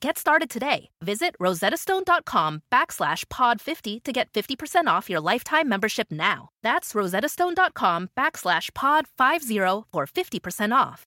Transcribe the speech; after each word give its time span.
Get 0.00 0.18
started 0.18 0.50
today. 0.50 0.90
Visit 1.02 1.34
rosettastone.com 1.40 2.62
backslash 2.70 3.24
pod50 3.26 4.02
to 4.04 4.12
get 4.12 4.32
50% 4.32 4.86
off 4.86 5.08
your 5.08 5.20
lifetime 5.20 5.68
membership 5.68 6.08
now. 6.10 6.50
That's 6.62 6.92
rosettastone.com 6.92 8.10
backslash 8.16 8.70
pod50 8.72 9.84
for 9.92 10.06
50% 10.06 10.74
off. 10.74 11.06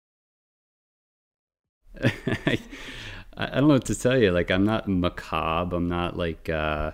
I, 2.03 2.59
don't 3.37 3.67
know 3.67 3.73
what 3.75 3.85
to 3.85 3.95
tell 3.95 4.17
you. 4.17 4.31
Like, 4.31 4.51
I'm 4.51 4.65
not 4.65 4.87
macabre. 4.87 5.75
I'm 5.75 5.87
not 5.87 6.17
like 6.17 6.49
uh, 6.49 6.91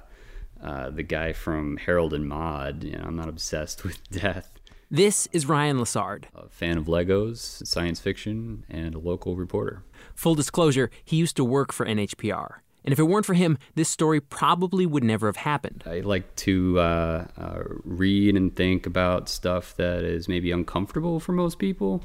uh, 0.61 0.89
the 0.89 1.03
guy 1.03 1.33
from 1.33 1.77
Harold 1.77 2.13
and 2.13 2.27
Maude. 2.27 2.83
You 2.83 2.97
know, 2.97 3.05
I'm 3.05 3.15
not 3.15 3.29
obsessed 3.29 3.83
with 3.85 4.09
death. 4.09 4.59
This 4.95 5.27
is 5.33 5.45
Ryan 5.45 5.77
Lessard. 5.77 6.23
A 6.33 6.47
fan 6.47 6.77
of 6.77 6.85
Legos, 6.85 7.67
science 7.67 7.99
fiction, 7.99 8.63
and 8.69 8.95
a 8.95 8.97
local 8.97 9.35
reporter. 9.35 9.83
Full 10.13 10.35
disclosure, 10.35 10.89
he 11.03 11.17
used 11.17 11.35
to 11.35 11.43
work 11.43 11.73
for 11.73 11.85
NHPR. 11.85 12.59
And 12.85 12.93
if 12.93 12.99
it 12.99 13.03
weren't 13.03 13.25
for 13.25 13.33
him, 13.33 13.57
this 13.73 13.89
story 13.89 14.21
probably 14.21 14.85
would 14.85 15.03
never 15.03 15.27
have 15.27 15.35
happened. 15.35 15.83
I 15.85 15.99
like 15.99 16.33
to 16.37 16.79
uh, 16.79 17.27
uh, 17.37 17.63
read 17.83 18.37
and 18.37 18.55
think 18.55 18.85
about 18.85 19.27
stuff 19.27 19.75
that 19.75 20.05
is 20.05 20.29
maybe 20.29 20.49
uncomfortable 20.49 21.19
for 21.19 21.33
most 21.33 21.59
people. 21.59 22.01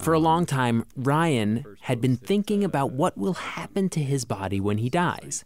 For 0.00 0.14
a 0.14 0.18
long 0.18 0.46
time, 0.46 0.86
Ryan 0.96 1.66
had 1.82 2.00
been 2.00 2.16
thinking 2.16 2.64
about 2.64 2.92
what 2.92 3.18
will 3.18 3.34
happen 3.34 3.90
to 3.90 4.00
his 4.00 4.24
body 4.24 4.60
when 4.60 4.78
he 4.78 4.88
dies. 4.88 5.44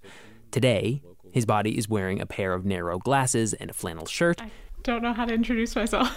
Today, 0.52 1.02
his 1.32 1.44
body 1.44 1.76
is 1.76 1.88
wearing 1.88 2.20
a 2.20 2.26
pair 2.26 2.54
of 2.54 2.64
narrow 2.64 2.98
glasses 2.98 3.52
and 3.52 3.68
a 3.68 3.74
flannel 3.74 4.06
shirt. 4.06 4.40
Don't 4.88 5.02
know 5.02 5.12
how 5.12 5.26
to 5.26 5.34
introduce 5.34 5.76
myself. 5.76 6.08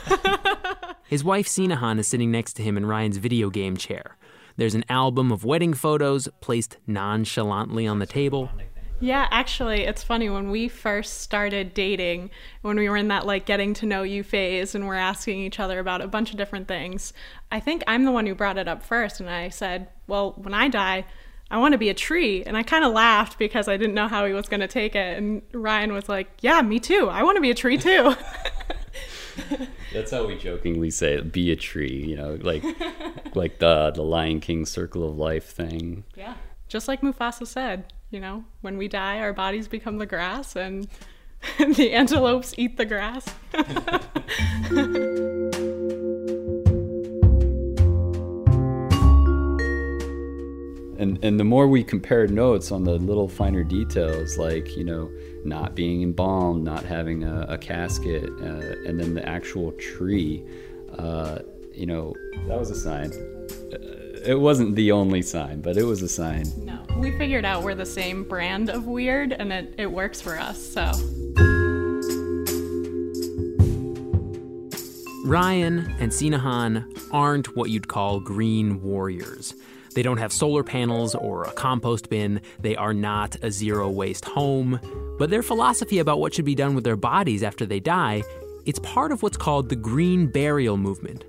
his 1.10 1.26
wife, 1.26 1.46
Sinehan, 1.46 2.00
is 2.00 2.08
sitting 2.08 2.32
next 2.32 2.54
to 2.54 2.64
him 2.64 2.78
in 2.78 2.86
Ryan's 2.86 3.18
video 3.18 3.50
game 3.50 3.76
chair. 3.76 4.16
There's 4.56 4.76
an 4.76 4.86
album 4.88 5.30
of 5.30 5.44
wedding 5.44 5.74
photos 5.74 6.30
placed 6.40 6.78
nonchalantly 6.88 7.86
on 7.86 8.00
the 8.00 8.06
table. 8.06 8.50
Yeah, 9.02 9.28
actually, 9.30 9.82
it's 9.82 10.04
funny. 10.04 10.30
When 10.30 10.50
we 10.52 10.70
first 10.70 11.20
started 11.20 11.74
dating, 11.74 12.30
when 12.62 12.78
we 12.78 12.88
were 12.88 12.96
in 12.96 13.10
that 13.10 13.26
like 13.26 13.46
getting 13.46 13.74
to 13.74 13.86
know 13.86 14.04
you 14.04 14.24
phase 14.24 14.74
and 14.74 14.88
we're 14.88 14.96
asking 14.96 15.42
each 15.42 15.60
other 15.60 15.78
about 15.80 16.00
a 16.00 16.08
bunch 16.08 16.32
of 16.32 16.38
different 16.38 16.70
things, 16.70 17.12
I 17.52 17.60
think 17.60 17.84
I'm 17.88 18.06
the 18.06 18.12
one 18.14 18.26
who 18.26 18.34
brought 18.34 18.58
it 18.58 18.70
up 18.70 18.84
first. 18.84 19.20
And 19.20 19.30
I 19.30 19.50
said, 19.50 19.90
Well, 20.08 20.32
when 20.38 20.54
I 20.54 20.70
die, 20.70 21.04
I 21.52 21.58
want 21.58 21.74
to 21.74 21.78
be 21.78 21.90
a 21.90 21.94
tree. 21.94 22.44
And 22.44 22.56
I 22.56 22.64
kind 22.64 22.84
of 22.86 22.94
laughed 22.94 23.38
because 23.38 23.68
I 23.68 23.76
didn't 23.78 23.94
know 23.94 24.08
how 24.08 24.26
he 24.26 24.34
was 24.34 24.48
going 24.48 24.62
to 24.62 24.68
take 24.68 24.96
it. 24.96 25.18
And 25.18 25.42
Ryan 25.52 25.92
was 25.94 26.08
like, 26.10 26.30
Yeah, 26.42 26.62
me 26.62 26.80
too. 26.80 27.10
I 27.10 27.24
want 27.24 27.36
to 27.36 27.42
be 27.42 27.52
a 27.52 27.56
tree 27.56 27.78
too. 27.78 28.16
That's 29.94 30.12
how 30.12 30.26
we 30.26 30.38
jokingly 30.38 30.90
say 30.90 31.14
it, 31.16 31.32
be 31.32 31.52
a 31.52 31.56
tree, 31.56 32.06
you 32.08 32.16
know, 32.16 32.38
like 32.42 32.64
like 33.36 33.60
the 33.60 33.92
the 33.92 34.02
Lion 34.02 34.40
King 34.40 34.66
circle 34.66 35.08
of 35.08 35.18
life 35.18 35.46
thing. 35.46 36.06
Yeah. 36.16 36.36
Just 36.70 36.88
like 36.88 37.02
Mufasa 37.02 37.46
said, 37.46 37.94
you 38.10 38.22
know, 38.22 38.46
when 38.62 38.78
we 38.78 38.88
die 38.88 39.20
our 39.20 39.34
bodies 39.34 39.68
become 39.68 39.98
the 39.98 40.06
grass 40.06 40.56
and 40.56 40.88
the 41.58 41.92
antelopes 41.92 42.54
eat 42.58 42.78
the 42.78 42.86
grass. 42.86 43.26
And 51.02 51.18
and 51.24 51.40
the 51.40 51.44
more 51.44 51.68
we 51.68 51.84
compared 51.84 52.30
notes 52.30 52.72
on 52.72 52.84
the 52.84 52.94
little 52.94 53.28
finer 53.28 53.64
details 53.64 54.38
like 54.38 54.78
you 54.78 54.84
know 54.84 55.10
not 55.44 55.74
being 55.74 56.04
embalmed 56.04 56.64
not 56.64 56.86
having 56.86 57.24
a, 57.24 57.48
a 57.50 57.58
casket 57.58 58.30
uh, 58.40 58.88
and 58.88 59.00
then 59.00 59.16
the 59.16 59.28
actual 59.28 59.72
tree 59.74 60.46
uh, 61.00 61.40
you 61.74 61.88
know 61.88 62.14
that 62.48 62.60
was 62.60 62.70
a 62.70 62.76
sign. 62.76 63.12
Uh, 63.74 63.78
it 64.24 64.40
wasn't 64.40 64.76
the 64.76 64.92
only 64.92 65.24
sign 65.24 65.60
but 65.60 65.76
it 65.76 65.84
was 65.84 66.04
a 66.04 66.08
sign. 66.08 66.46
No 66.58 66.86
we 66.98 67.10
figured 67.18 67.46
out 67.46 67.64
we're 67.64 67.74
the 67.74 67.84
same 67.84 68.24
brand 68.24 68.70
of 68.70 68.86
weird 68.86 69.34
and 69.34 69.52
it, 69.52 69.74
it 69.80 69.92
works 69.92 70.22
for 70.22 70.38
us 70.38 70.64
so. 70.64 70.92
Ryan 75.26 75.96
and 76.00 76.12
Sinehan 76.12 76.86
aren't 77.12 77.56
what 77.56 77.72
you'd 77.72 77.88
call 77.88 78.20
green 78.20 78.84
warriors. 78.84 79.56
They 79.94 80.04
don't 80.04 80.18
have 80.18 80.32
solar 80.32 80.64
panels 80.64 81.16
or 81.16 81.44
a 81.44 81.52
compost 81.52 82.10
bin. 82.10 82.42
They 82.60 82.76
are 82.76 82.94
not 82.94 83.36
a 83.42 83.52
zero 83.52 83.90
waste 83.90 84.26
home. 84.26 84.80
But 85.18 85.30
their 85.30 85.44
philosophy 85.44 86.00
about 86.00 86.20
what 86.20 86.34
should 86.34 86.46
be 86.46 86.56
done 86.56 86.76
with 86.76 86.84
their 86.84 86.96
bodies 86.96 87.44
after 87.44 87.66
they 87.66 87.80
die, 87.80 88.24
it's 88.66 88.80
part 88.80 89.12
of 89.12 89.24
what's 89.24 89.38
called 89.38 89.70
the 89.70 89.76
green 89.76 90.28
burial 90.28 90.78
movement. 90.78 91.26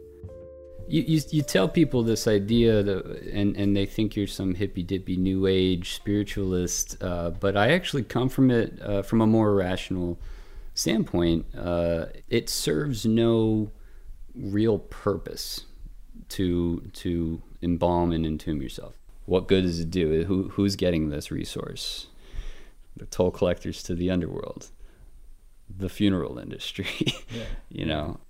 You, 0.88 1.02
you, 1.02 1.20
you 1.30 1.42
tell 1.42 1.68
people 1.68 2.02
this 2.02 2.26
idea 2.26 2.82
that, 2.82 3.06
and, 3.32 3.56
and 3.56 3.74
they 3.74 3.86
think 3.86 4.14
you're 4.14 4.26
some 4.26 4.54
hippy 4.54 4.82
dippy 4.82 5.16
new 5.16 5.46
age 5.46 5.94
spiritualist, 5.94 7.02
uh, 7.02 7.30
but 7.30 7.56
I 7.56 7.72
actually 7.72 8.02
come 8.02 8.28
from 8.28 8.50
it 8.50 8.80
uh, 8.82 9.02
from 9.02 9.22
a 9.22 9.26
more 9.26 9.54
rational 9.54 10.18
standpoint. 10.74 11.46
Uh, 11.56 12.06
it 12.28 12.50
serves 12.50 13.06
no 13.06 13.70
real 14.34 14.78
purpose 14.78 15.64
to 16.30 16.80
to 16.92 17.42
embalm 17.62 18.12
and 18.12 18.26
entomb 18.26 18.60
yourself. 18.60 18.96
What 19.26 19.46
good 19.46 19.62
does 19.62 19.80
it 19.80 19.90
do? 19.90 20.24
Who 20.24 20.48
who's 20.50 20.76
getting 20.76 21.10
this 21.10 21.30
resource? 21.30 22.08
The 22.96 23.06
toll 23.06 23.30
collectors 23.30 23.82
to 23.84 23.94
the 23.94 24.10
underworld, 24.10 24.70
the 25.74 25.88
funeral 25.88 26.38
industry. 26.38 26.86
Yeah. 27.30 27.44
you 27.70 27.86
know. 27.86 28.20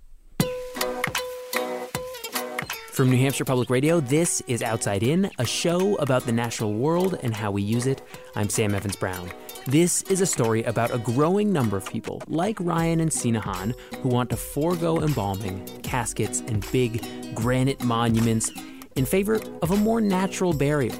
From 2.93 3.09
New 3.09 3.17
Hampshire 3.17 3.43
Public 3.43 3.71
Radio, 3.71 3.99
this 3.99 4.41
is 4.47 4.61
Outside 4.61 5.01
In, 5.01 5.29
a 5.39 5.45
show 5.45 5.95
about 5.95 6.27
the 6.27 6.31
natural 6.31 6.73
world 6.73 7.17
and 7.23 7.35
how 7.35 7.49
we 7.49 7.63
use 7.63 7.87
it. 7.87 8.03
I'm 8.35 8.49
Sam 8.49 8.75
Evans 8.75 8.95
Brown. 8.95 9.31
This 9.65 10.03
is 10.03 10.21
a 10.21 10.27
story 10.27 10.63
about 10.63 10.93
a 10.93 10.99
growing 10.99 11.51
number 11.51 11.75
of 11.75 11.89
people, 11.89 12.21
like 12.27 12.55
Ryan 12.59 12.99
and 12.99 13.09
Sinehan, 13.09 13.73
who 14.01 14.09
want 14.09 14.29
to 14.29 14.37
forego 14.37 15.01
embalming, 15.01 15.65
caskets, 15.81 16.41
and 16.41 16.69
big 16.71 17.03
granite 17.33 17.83
monuments 17.83 18.51
in 18.95 19.05
favor 19.05 19.39
of 19.61 19.71
a 19.71 19.77
more 19.77 20.01
natural 20.01 20.53
burial, 20.53 20.95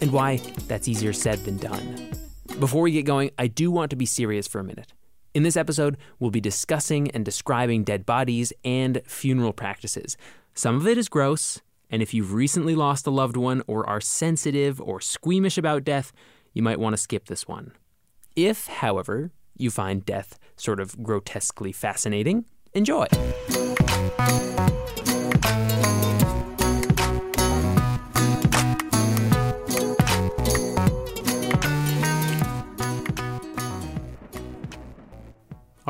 and 0.00 0.12
why 0.12 0.36
that's 0.66 0.88
easier 0.88 1.12
said 1.12 1.38
than 1.44 1.56
done. 1.56 2.10
Before 2.58 2.82
we 2.82 2.92
get 2.92 3.04
going, 3.04 3.30
I 3.38 3.46
do 3.46 3.70
want 3.70 3.90
to 3.90 3.96
be 3.96 4.06
serious 4.06 4.46
for 4.46 4.60
a 4.60 4.64
minute. 4.64 4.92
In 5.34 5.42
this 5.42 5.56
episode, 5.56 5.96
we'll 6.20 6.30
be 6.30 6.40
discussing 6.40 7.10
and 7.10 7.24
describing 7.24 7.82
dead 7.82 8.06
bodies 8.06 8.52
and 8.64 9.02
funeral 9.04 9.52
practices. 9.52 10.16
Some 10.54 10.76
of 10.76 10.86
it 10.86 10.96
is 10.96 11.08
gross, 11.08 11.60
and 11.90 12.02
if 12.02 12.14
you've 12.14 12.32
recently 12.32 12.76
lost 12.76 13.06
a 13.06 13.10
loved 13.10 13.36
one 13.36 13.62
or 13.66 13.88
are 13.88 14.00
sensitive 14.00 14.80
or 14.80 15.00
squeamish 15.00 15.58
about 15.58 15.84
death, 15.84 16.12
you 16.52 16.62
might 16.62 16.78
want 16.78 16.92
to 16.92 17.02
skip 17.02 17.26
this 17.26 17.48
one. 17.48 17.72
If, 18.36 18.68
however, 18.68 19.32
you 19.56 19.70
find 19.70 20.04
death 20.04 20.38
sort 20.56 20.78
of 20.78 21.02
grotesquely 21.02 21.72
fascinating, 21.72 22.44
enjoy. 22.72 23.06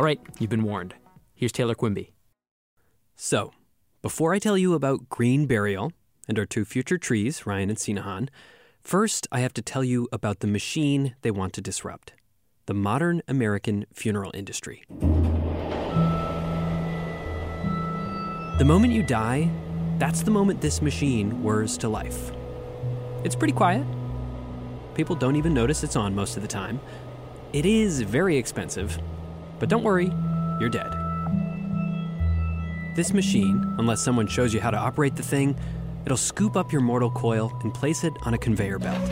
All 0.04 0.08
right, 0.08 0.20
you've 0.38 0.50
been 0.50 0.64
warned. 0.64 0.94
Here's 1.34 1.50
Taylor 1.50 1.74
Quimby. 1.74 2.12
So, 3.16 3.54
before 4.02 4.34
I 4.34 4.38
tell 4.38 4.58
you 4.58 4.74
about 4.74 5.08
green 5.08 5.46
burial 5.46 5.94
and 6.28 6.38
our 6.38 6.44
two 6.44 6.66
future 6.66 6.98
trees, 6.98 7.46
Ryan 7.46 7.70
and 7.70 7.78
Sinehan, 7.78 8.28
first 8.82 9.26
I 9.32 9.40
have 9.40 9.54
to 9.54 9.62
tell 9.62 9.82
you 9.82 10.06
about 10.12 10.40
the 10.40 10.46
machine 10.46 11.14
they 11.22 11.30
want 11.30 11.54
to 11.54 11.62
disrupt 11.62 12.12
the 12.66 12.74
modern 12.74 13.22
American 13.26 13.86
funeral 13.94 14.30
industry. 14.34 14.84
The 18.58 18.64
moment 18.66 18.92
you 18.92 19.02
die, 19.02 19.50
that's 19.96 20.20
the 20.20 20.30
moment 20.30 20.60
this 20.60 20.82
machine 20.82 21.42
whirs 21.42 21.78
to 21.78 21.88
life. 21.88 22.30
It's 23.24 23.34
pretty 23.34 23.54
quiet. 23.54 23.86
People 24.94 25.16
don't 25.16 25.36
even 25.36 25.54
notice 25.54 25.82
it's 25.82 25.96
on 25.96 26.14
most 26.14 26.36
of 26.36 26.42
the 26.42 26.48
time. 26.48 26.78
It 27.54 27.64
is 27.64 28.02
very 28.02 28.36
expensive, 28.36 28.98
but 29.64 29.70
don't 29.70 29.82
worry, 29.82 30.12
you're 30.60 30.68
dead. 30.68 30.92
This 32.94 33.14
machine, 33.14 33.74
unless 33.78 34.02
someone 34.04 34.26
shows 34.26 34.52
you 34.52 34.60
how 34.60 34.70
to 34.70 34.76
operate 34.76 35.16
the 35.16 35.22
thing, 35.22 35.56
it'll 36.04 36.18
scoop 36.18 36.54
up 36.54 36.70
your 36.70 36.82
mortal 36.82 37.10
coil 37.10 37.50
and 37.62 37.72
place 37.72 38.04
it 38.04 38.12
on 38.26 38.34
a 38.34 38.36
conveyor 38.36 38.78
belt. 38.78 39.10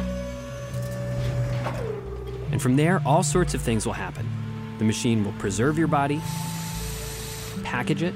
And 2.51 2.61
from 2.61 2.77
there, 2.77 3.01
all 3.07 3.23
sorts 3.23 3.55
of 3.55 3.63
things 3.63 3.87
will 3.87 3.95
happen. 3.95 4.29
The 4.77 4.85
machine 4.85 5.25
will 5.25 5.33
preserve 5.39 5.79
your 5.79 5.89
body, 5.89 6.21
package 7.65 8.03
it, 8.03 8.15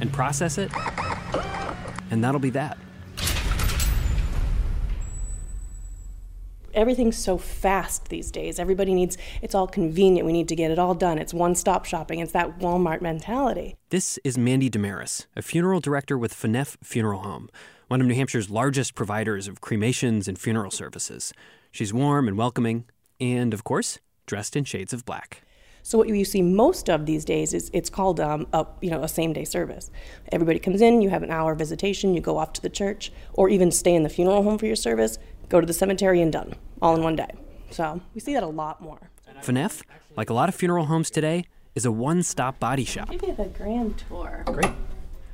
and 0.00 0.10
process 0.10 0.56
it, 0.56 0.70
and 2.10 2.24
that'll 2.24 2.40
be 2.40 2.48
that. 2.48 2.78
Everything's 6.76 7.16
so 7.16 7.38
fast 7.38 8.10
these 8.10 8.30
days. 8.30 8.60
Everybody 8.60 8.94
needs, 8.94 9.16
it's 9.42 9.54
all 9.54 9.66
convenient. 9.66 10.26
We 10.26 10.32
need 10.32 10.48
to 10.48 10.54
get 10.54 10.70
it 10.70 10.78
all 10.78 10.94
done. 10.94 11.18
It's 11.18 11.34
one 11.34 11.54
stop 11.54 11.86
shopping. 11.86 12.20
It's 12.20 12.32
that 12.32 12.58
Walmart 12.58 13.00
mentality. 13.00 13.76
This 13.88 14.18
is 14.22 14.36
Mandy 14.36 14.68
Damaris, 14.68 15.26
a 15.34 15.42
funeral 15.42 15.80
director 15.80 16.18
with 16.18 16.34
Phaneuf 16.34 16.76
Funeral 16.84 17.20
Home, 17.20 17.48
one 17.88 18.00
of 18.00 18.06
New 18.06 18.14
Hampshire's 18.14 18.50
largest 18.50 18.94
providers 18.94 19.48
of 19.48 19.60
cremations 19.60 20.28
and 20.28 20.38
funeral 20.38 20.70
services. 20.70 21.32
She's 21.72 21.92
warm 21.92 22.28
and 22.28 22.36
welcoming, 22.36 22.84
and 23.18 23.54
of 23.54 23.64
course, 23.64 23.98
dressed 24.26 24.54
in 24.54 24.64
shades 24.64 24.92
of 24.92 25.04
black. 25.04 25.42
So 25.82 25.96
what 25.96 26.08
you 26.08 26.24
see 26.24 26.42
most 26.42 26.90
of 26.90 27.06
these 27.06 27.24
days 27.24 27.54
is 27.54 27.70
it's 27.72 27.88
called 27.88 28.18
um, 28.18 28.48
a 28.52 28.66
you 28.80 28.90
know 28.90 29.04
a 29.04 29.08
same 29.08 29.32
day 29.32 29.44
service. 29.44 29.88
Everybody 30.32 30.58
comes 30.58 30.82
in, 30.82 31.00
you 31.00 31.10
have 31.10 31.22
an 31.22 31.30
hour 31.30 31.54
visitation, 31.54 32.12
you 32.12 32.20
go 32.20 32.38
off 32.38 32.52
to 32.54 32.62
the 32.62 32.68
church, 32.68 33.12
or 33.34 33.48
even 33.48 33.70
stay 33.70 33.94
in 33.94 34.02
the 34.02 34.08
funeral 34.08 34.42
home 34.42 34.58
for 34.58 34.66
your 34.66 34.74
service, 34.74 35.18
go 35.48 35.60
to 35.60 35.66
the 35.66 35.72
cemetery, 35.72 36.20
and 36.20 36.32
done 36.32 36.54
all 36.80 36.94
in 36.96 37.02
one 37.02 37.16
day. 37.16 37.30
So 37.70 38.00
we 38.14 38.20
see 38.20 38.34
that 38.34 38.42
a 38.42 38.46
lot 38.46 38.80
more. 38.80 39.10
Phaneuf, 39.42 39.82
like 40.16 40.30
a 40.30 40.34
lot 40.34 40.48
of 40.48 40.54
funeral 40.54 40.86
homes 40.86 41.10
today, 41.10 41.44
is 41.74 41.84
a 41.84 41.92
one 41.92 42.22
stop 42.22 42.58
body 42.58 42.84
shop. 42.84 43.08
Maybe 43.10 43.30
the 43.32 43.44
grand 43.46 44.02
tour. 44.08 44.42
Great. 44.46 44.72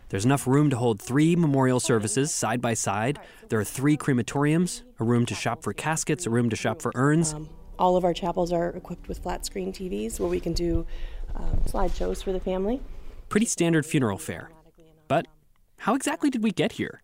There's 0.09 0.25
enough 0.27 0.47
room 0.47 0.69
to 0.71 0.77
hold 0.77 1.01
three 1.01 1.37
memorial 1.37 1.81
services 1.81 2.33
side 2.33 2.61
by 2.61 2.75
side. 2.75 3.19
There 3.49 3.59
are 3.59 3.65
three 3.65 3.97
crematoriums, 3.97 4.83
a 4.99 5.05
room 5.05 5.25
to 5.27 5.35
shop 5.35 5.63
for 5.63 5.73
caskets, 5.73 6.27
a 6.27 6.31
room 6.31 6.51
to 6.51 6.57
shop 6.57 6.83
for 6.83 6.93
urns. 6.95 7.33
Um, 7.33 7.49
all 7.79 7.97
of 7.97 8.05
our 8.05 8.13
chapels 8.13 8.53
are 8.53 8.69
equipped 8.71 9.09
with 9.09 9.21
flat 9.21 9.47
screen 9.47 9.73
TVs 9.73 10.21
where 10.21 10.29
we 10.29 10.39
can 10.39 10.53
do 10.53 10.87
um, 11.35 11.63
slideshows 11.67 12.23
for 12.23 12.31
the 12.31 12.41
family. 12.41 12.83
Pretty 13.31 13.47
standard 13.47 13.87
funeral 13.87 14.19
fare. 14.19 14.51
But 15.09 15.27
how 15.79 15.95
exactly 15.95 16.29
did 16.29 16.43
we 16.43 16.51
get 16.51 16.73
here? 16.73 17.01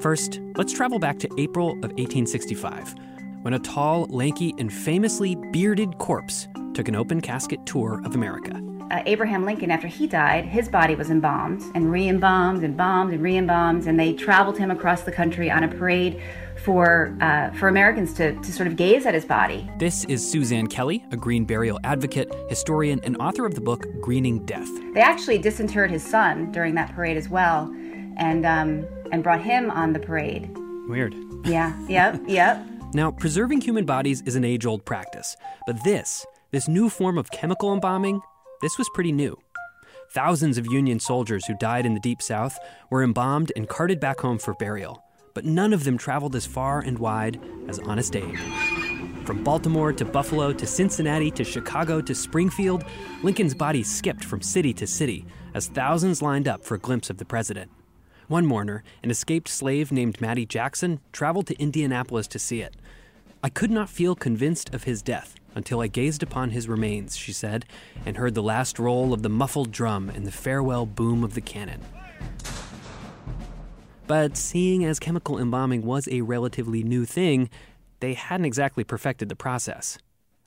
First, 0.00 0.40
let's 0.56 0.72
travel 0.72 0.98
back 0.98 1.18
to 1.20 1.28
April 1.38 1.70
of 1.70 1.90
1865, 1.92 2.94
when 3.42 3.54
a 3.54 3.58
tall, 3.58 4.06
lanky, 4.10 4.54
and 4.58 4.70
famously 4.72 5.36
bearded 5.52 5.96
corpse 5.98 6.48
took 6.74 6.88
an 6.88 6.94
open 6.94 7.20
casket 7.20 7.64
tour 7.64 8.02
of 8.04 8.14
America. 8.14 8.62
Uh, 8.90 9.02
Abraham 9.06 9.44
Lincoln, 9.44 9.70
after 9.70 9.88
he 9.88 10.06
died, 10.06 10.44
his 10.44 10.68
body 10.68 10.94
was 10.94 11.10
embalmed 11.10 11.62
and 11.74 11.90
re 11.90 12.08
embalmed 12.08 12.62
and 12.62 12.76
bombed 12.76 13.12
and 13.14 13.22
re 13.22 13.36
embalmed, 13.36 13.86
and 13.86 13.98
they 13.98 14.12
traveled 14.12 14.58
him 14.58 14.70
across 14.70 15.02
the 15.02 15.10
country 15.10 15.50
on 15.50 15.64
a 15.64 15.68
parade 15.68 16.20
for, 16.62 17.16
uh, 17.20 17.50
for 17.52 17.68
Americans 17.68 18.12
to, 18.14 18.34
to 18.40 18.52
sort 18.52 18.66
of 18.66 18.76
gaze 18.76 19.06
at 19.06 19.14
his 19.14 19.24
body. 19.24 19.68
This 19.78 20.04
is 20.04 20.28
Suzanne 20.28 20.66
Kelly, 20.66 21.04
a 21.10 21.16
green 21.16 21.44
burial 21.44 21.80
advocate, 21.84 22.32
historian, 22.48 23.00
and 23.02 23.16
author 23.16 23.46
of 23.46 23.54
the 23.54 23.60
book 23.60 23.86
Greening 24.00 24.44
Death. 24.46 24.68
They 24.94 25.00
actually 25.00 25.38
disinterred 25.38 25.90
his 25.90 26.04
son 26.04 26.52
during 26.52 26.74
that 26.74 26.94
parade 26.94 27.16
as 27.16 27.28
well, 27.28 27.74
and, 28.16 28.44
um, 28.46 28.86
and 29.12 29.22
brought 29.22 29.40
him 29.40 29.70
on 29.70 29.92
the 29.92 29.98
parade. 29.98 30.50
Weird. 30.88 31.14
Yeah, 31.44 31.78
yep, 31.88 32.20
yep. 32.26 32.64
Now, 32.94 33.10
preserving 33.10 33.60
human 33.60 33.84
bodies 33.84 34.22
is 34.22 34.36
an 34.36 34.44
age 34.44 34.64
old 34.64 34.84
practice, 34.84 35.36
but 35.66 35.82
this, 35.84 36.24
this 36.50 36.68
new 36.68 36.88
form 36.88 37.18
of 37.18 37.30
chemical 37.30 37.72
embalming, 37.72 38.20
this 38.62 38.78
was 38.78 38.88
pretty 38.94 39.12
new. 39.12 39.36
Thousands 40.12 40.56
of 40.56 40.66
Union 40.66 41.00
soldiers 41.00 41.44
who 41.46 41.54
died 41.58 41.84
in 41.84 41.94
the 41.94 42.00
Deep 42.00 42.22
South 42.22 42.58
were 42.90 43.02
embalmed 43.02 43.52
and 43.56 43.68
carted 43.68 44.00
back 44.00 44.20
home 44.20 44.38
for 44.38 44.54
burial, 44.54 45.02
but 45.34 45.44
none 45.44 45.72
of 45.72 45.84
them 45.84 45.98
traveled 45.98 46.36
as 46.36 46.46
far 46.46 46.80
and 46.80 46.98
wide 46.98 47.40
as 47.68 47.78
Honest 47.80 48.14
Abe. 48.16 48.38
From 49.26 49.42
Baltimore 49.42 49.92
to 49.92 50.04
Buffalo 50.04 50.52
to 50.52 50.66
Cincinnati 50.66 51.32
to 51.32 51.42
Chicago 51.42 52.00
to 52.00 52.14
Springfield, 52.14 52.84
Lincoln's 53.24 53.54
body 53.54 53.82
skipped 53.82 54.24
from 54.24 54.40
city 54.40 54.72
to 54.74 54.86
city 54.86 55.26
as 55.52 55.66
thousands 55.66 56.22
lined 56.22 56.46
up 56.46 56.64
for 56.64 56.76
a 56.76 56.78
glimpse 56.78 57.10
of 57.10 57.18
the 57.18 57.24
president. 57.24 57.70
One 58.28 58.44
mourner, 58.44 58.82
an 59.04 59.10
escaped 59.10 59.48
slave 59.48 59.92
named 59.92 60.20
Mattie 60.20 60.46
Jackson, 60.46 61.00
traveled 61.12 61.46
to 61.46 61.60
Indianapolis 61.60 62.26
to 62.28 62.38
see 62.38 62.60
it. 62.60 62.74
I 63.42 63.48
could 63.48 63.70
not 63.70 63.88
feel 63.88 64.16
convinced 64.16 64.74
of 64.74 64.84
his 64.84 65.00
death 65.02 65.36
until 65.54 65.80
I 65.80 65.86
gazed 65.86 66.22
upon 66.22 66.50
his 66.50 66.68
remains, 66.68 67.16
she 67.16 67.32
said, 67.32 67.64
and 68.04 68.16
heard 68.16 68.34
the 68.34 68.42
last 68.42 68.78
roll 68.78 69.12
of 69.12 69.22
the 69.22 69.28
muffled 69.28 69.70
drum 69.70 70.10
and 70.10 70.26
the 70.26 70.32
farewell 70.32 70.86
boom 70.86 71.22
of 71.22 71.34
the 71.34 71.40
cannon. 71.40 71.80
But 74.08 74.36
seeing 74.36 74.84
as 74.84 74.98
chemical 74.98 75.38
embalming 75.38 75.82
was 75.82 76.08
a 76.08 76.20
relatively 76.22 76.82
new 76.82 77.04
thing, 77.04 77.48
they 78.00 78.14
hadn't 78.14 78.46
exactly 78.46 78.84
perfected 78.84 79.28
the 79.28 79.36
process. 79.36 79.98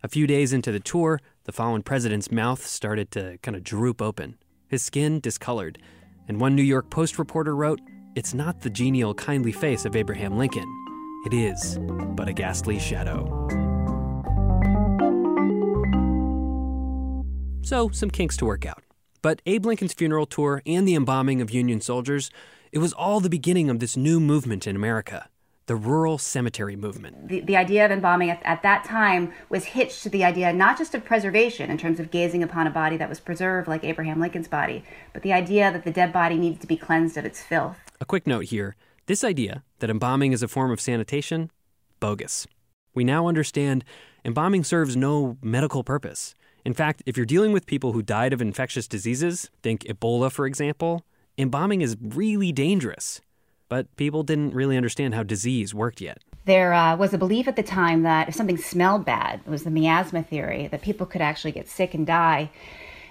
A 0.03 0.07
few 0.07 0.27
days 0.27 0.53
into 0.53 0.71
the 0.71 0.79
tour, 0.79 1.19
the 1.45 1.51
fallen 1.51 1.83
president's 1.83 2.31
mouth 2.31 2.65
started 2.65 3.11
to 3.11 3.37
kind 3.41 3.55
of 3.55 3.63
droop 3.63 4.01
open, 4.01 4.37
his 4.67 4.81
skin 4.81 5.19
discolored, 5.19 5.77
and 6.29 6.39
one 6.39 6.55
New 6.55 6.63
York 6.63 6.89
Post 6.89 7.19
reporter 7.19 7.55
wrote, 7.55 7.81
It's 8.15 8.33
not 8.33 8.61
the 8.61 8.69
genial, 8.69 9.13
kindly 9.13 9.51
face 9.51 9.83
of 9.83 9.95
Abraham 9.95 10.37
Lincoln. 10.37 10.65
It 11.25 11.33
is 11.33 11.77
but 12.15 12.29
a 12.29 12.33
ghastly 12.33 12.79
shadow. 12.79 13.25
So, 17.61 17.89
some 17.89 18.09
kinks 18.09 18.37
to 18.37 18.45
work 18.45 18.65
out. 18.65 18.83
But 19.21 19.41
Abe 19.45 19.65
Lincoln's 19.65 19.93
funeral 19.93 20.25
tour 20.25 20.61
and 20.65 20.87
the 20.87 20.95
embalming 20.95 21.41
of 21.41 21.51
Union 21.51 21.81
soldiers, 21.81 22.31
it 22.71 22.79
was 22.79 22.93
all 22.93 23.19
the 23.19 23.29
beginning 23.29 23.69
of 23.69 23.79
this 23.79 23.97
new 23.97 24.19
movement 24.19 24.65
in 24.65 24.75
America 24.75 25.27
the 25.69 25.75
rural 25.75 26.17
cemetery 26.17 26.75
movement. 26.75 27.27
The, 27.27 27.41
the 27.41 27.55
idea 27.55 27.85
of 27.85 27.91
embalming 27.91 28.31
at, 28.31 28.41
at 28.43 28.63
that 28.63 28.83
time 28.83 29.31
was 29.49 29.65
hitched 29.65 30.01
to 30.01 30.09
the 30.09 30.23
idea 30.23 30.51
not 30.51 30.79
just 30.79 30.95
of 30.95 31.05
preservation 31.05 31.69
in 31.69 31.77
terms 31.77 31.99
of 31.99 32.09
gazing 32.09 32.41
upon 32.41 32.65
a 32.65 32.71
body 32.71 32.97
that 32.97 33.07
was 33.07 33.19
preserved 33.19 33.67
like 33.67 33.83
Abraham 33.83 34.19
Lincoln's 34.19 34.47
body, 34.47 34.83
but 35.13 35.21
the 35.21 35.31
idea 35.31 35.71
that 35.71 35.83
the 35.83 35.91
dead 35.91 36.11
body 36.11 36.39
needed 36.39 36.59
to 36.61 36.65
be 36.65 36.75
cleansed 36.75 37.17
of 37.17 37.23
its 37.23 37.43
filth. 37.43 37.77
A 38.01 38.05
quick 38.05 38.25
note 38.25 38.45
here 38.45 38.75
this 39.05 39.23
idea 39.23 39.63
that 39.77 39.91
embalming 39.91 40.31
is 40.31 40.41
a 40.41 40.47
form 40.47 40.71
of 40.71 40.81
sanitation, 40.81 41.51
bogus. 41.99 42.47
We 42.95 43.03
now 43.03 43.27
understand 43.27 43.85
embalming 44.25 44.63
serves 44.63 44.97
no 44.97 45.37
medical 45.39 45.83
purpose. 45.83 46.33
In 46.65 46.73
fact, 46.73 47.03
if 47.05 47.15
you're 47.15 47.27
dealing 47.27 47.51
with 47.51 47.67
people 47.67 47.91
who 47.91 48.01
died 48.01 48.33
of 48.33 48.41
infectious 48.41 48.87
diseases, 48.87 49.51
think 49.61 49.83
Ebola 49.83 50.31
for 50.31 50.47
example, 50.47 51.05
embalming 51.37 51.81
is 51.81 51.95
really 52.01 52.51
dangerous. 52.51 53.21
But 53.69 53.95
people 53.95 54.23
didn't 54.23 54.53
really 54.53 54.75
understand 54.75 55.15
how 55.15 55.23
disease 55.23 55.73
worked 55.73 56.01
yet. 56.01 56.17
there 56.45 56.73
uh, 56.73 56.97
was 56.97 57.13
a 57.13 57.17
belief 57.17 57.47
at 57.47 57.55
the 57.55 57.63
time 57.63 58.01
that 58.03 58.27
if 58.27 58.35
something 58.35 58.57
smelled 58.57 59.05
bad, 59.05 59.41
it 59.45 59.49
was 59.49 59.63
the 59.63 59.69
miasma 59.69 60.23
theory, 60.23 60.67
that 60.67 60.81
people 60.81 61.05
could 61.05 61.21
actually 61.21 61.51
get 61.51 61.69
sick 61.69 61.93
and 61.93 62.07
die. 62.07 62.49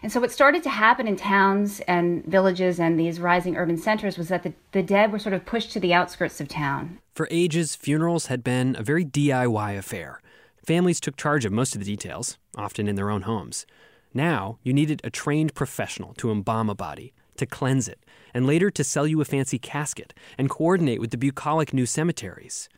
And 0.03 0.13
so, 0.13 0.21
what 0.21 0.31
started 0.31 0.63
to 0.65 0.71
happen 0.71 1.09
in 1.09 1.17
towns 1.17 1.81
and 1.81 2.25
villages 2.25 2.79
and 2.79 2.99
these 2.99 3.19
rising 3.21 3.57
urban 3.57 3.77
centers 3.77 4.17
was 4.17 4.29
that 4.29 4.43
the, 4.43 4.53
the 4.73 4.83
dead 4.83 5.11
were 5.13 5.19
sort 5.19 5.33
of 5.35 5.45
pushed 5.45 5.73
to 5.73 5.81
the 5.81 5.95
outskirts 5.95 6.41
of 6.41 6.49
town. 6.49 6.99
For 7.15 7.27
ages, 7.31 7.75
funerals 7.75 8.27
had 8.27 8.45
been 8.45 8.77
a 8.79 8.83
very 8.83 9.05
DIY 9.05 9.77
affair. 9.77 10.21
Families 10.65 11.01
took 11.01 11.17
charge 11.17 11.45
of 11.45 11.53
most 11.53 11.75
of 11.75 11.81
the 11.81 11.87
details, 11.87 12.39
often 12.57 12.87
in 12.87 12.95
their 12.95 13.11
own 13.11 13.23
homes. 13.23 13.67
Now, 14.15 14.59
you 14.63 14.73
needed 14.73 15.01
a 15.03 15.11
trained 15.11 15.55
professional 15.55 16.15
to 16.15 16.31
embalm 16.31 16.71
a 16.71 16.75
body, 16.75 17.13
to 17.39 17.47
cleanse 17.47 17.89
it, 17.89 18.05
and 18.33 18.47
later 18.47 18.71
to 18.71 18.85
sell 18.85 19.07
you 19.07 19.21
a 19.21 19.25
fancy 19.25 19.59
casket 19.59 20.15
and 20.37 20.51
coordinate 20.51 21.01
with 21.01 21.11
the 21.11 21.19
bucolic 21.19 21.73
new 21.73 21.87
cemeteries. 21.87 22.69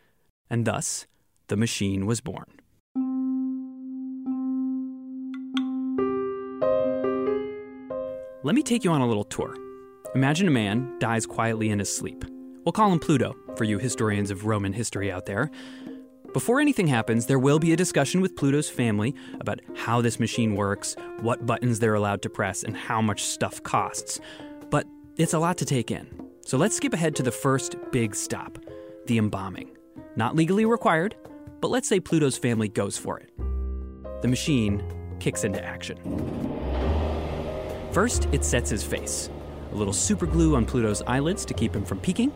And 0.49 0.65
thus, 0.65 1.07
the 1.49 1.57
machine 1.57 2.07
was 2.07 2.21
born. 2.21 2.47
Let 8.43 8.55
me 8.55 8.63
take 8.63 8.85
you 8.85 8.91
on 8.91 9.03
a 9.03 9.07
little 9.07 9.25
tour. 9.25 9.55
Imagine 10.15 10.49
a 10.49 10.51
man 10.51 10.97
dies 10.99 11.27
quietly 11.27 11.69
in 11.69 11.79
his 11.79 11.95
sleep. 11.95 12.25
We'll 12.65 12.73
call 12.73 12.91
him 12.91 12.99
Pluto, 12.99 13.37
for 13.57 13.65
you 13.65 13.79
historians 13.79 14.31
of 14.31 14.47
Roman 14.47 14.73
history 14.73 15.13
out 15.13 15.27
there. 15.27 15.51
Before 16.33 16.61
anything 16.61 16.87
happens, 16.87 17.27
there 17.27 17.39
will 17.39 17.59
be 17.59 17.73
a 17.73 17.77
discussion 17.77 18.21
with 18.21 18.37
Pluto's 18.37 18.71
family 18.71 19.15
about 19.41 19.61
how 19.77 20.01
this 20.01 20.21
machine 20.21 20.55
works, 20.55 20.95
what 21.21 21.45
buttons 21.45 21.81
they're 21.81 21.95
allowed 21.95 22.23
to 22.23 22.31
press, 22.31 22.63
and 22.63 22.77
how 22.77 23.03
much 23.03 23.25
stuff 23.25 23.63
costs. 23.63 24.21
It's 25.21 25.35
a 25.35 25.39
lot 25.39 25.59
to 25.59 25.67
take 25.67 25.91
in. 25.91 26.07
So 26.47 26.57
let's 26.57 26.75
skip 26.75 26.95
ahead 26.95 27.15
to 27.17 27.23
the 27.23 27.31
first 27.31 27.77
big 27.93 28.15
stop 28.15 28.59
the 29.05 29.19
embalming. 29.19 29.77
Not 30.17 30.35
legally 30.35 30.65
required, 30.65 31.15
but 31.61 31.71
let's 31.71 31.87
say 31.87 32.01
Pluto's 32.01 32.39
family 32.39 32.69
goes 32.69 32.97
for 32.97 33.21
it. 33.21 33.31
The 34.23 34.29
machine 34.29 34.83
kicks 35.19 35.45
into 35.45 35.63
action. 35.63 35.99
First, 37.93 38.29
it 38.33 38.47
sets 38.47 38.71
his 38.71 38.83
face. 38.83 39.29
A 39.73 39.75
little 39.75 39.93
super 39.93 40.25
glue 40.25 40.57
on 40.57 40.65
Pluto's 40.65 41.03
eyelids 41.03 41.45
to 41.45 41.53
keep 41.53 41.77
him 41.77 41.85
from 41.85 42.01
peeking. 42.01 42.33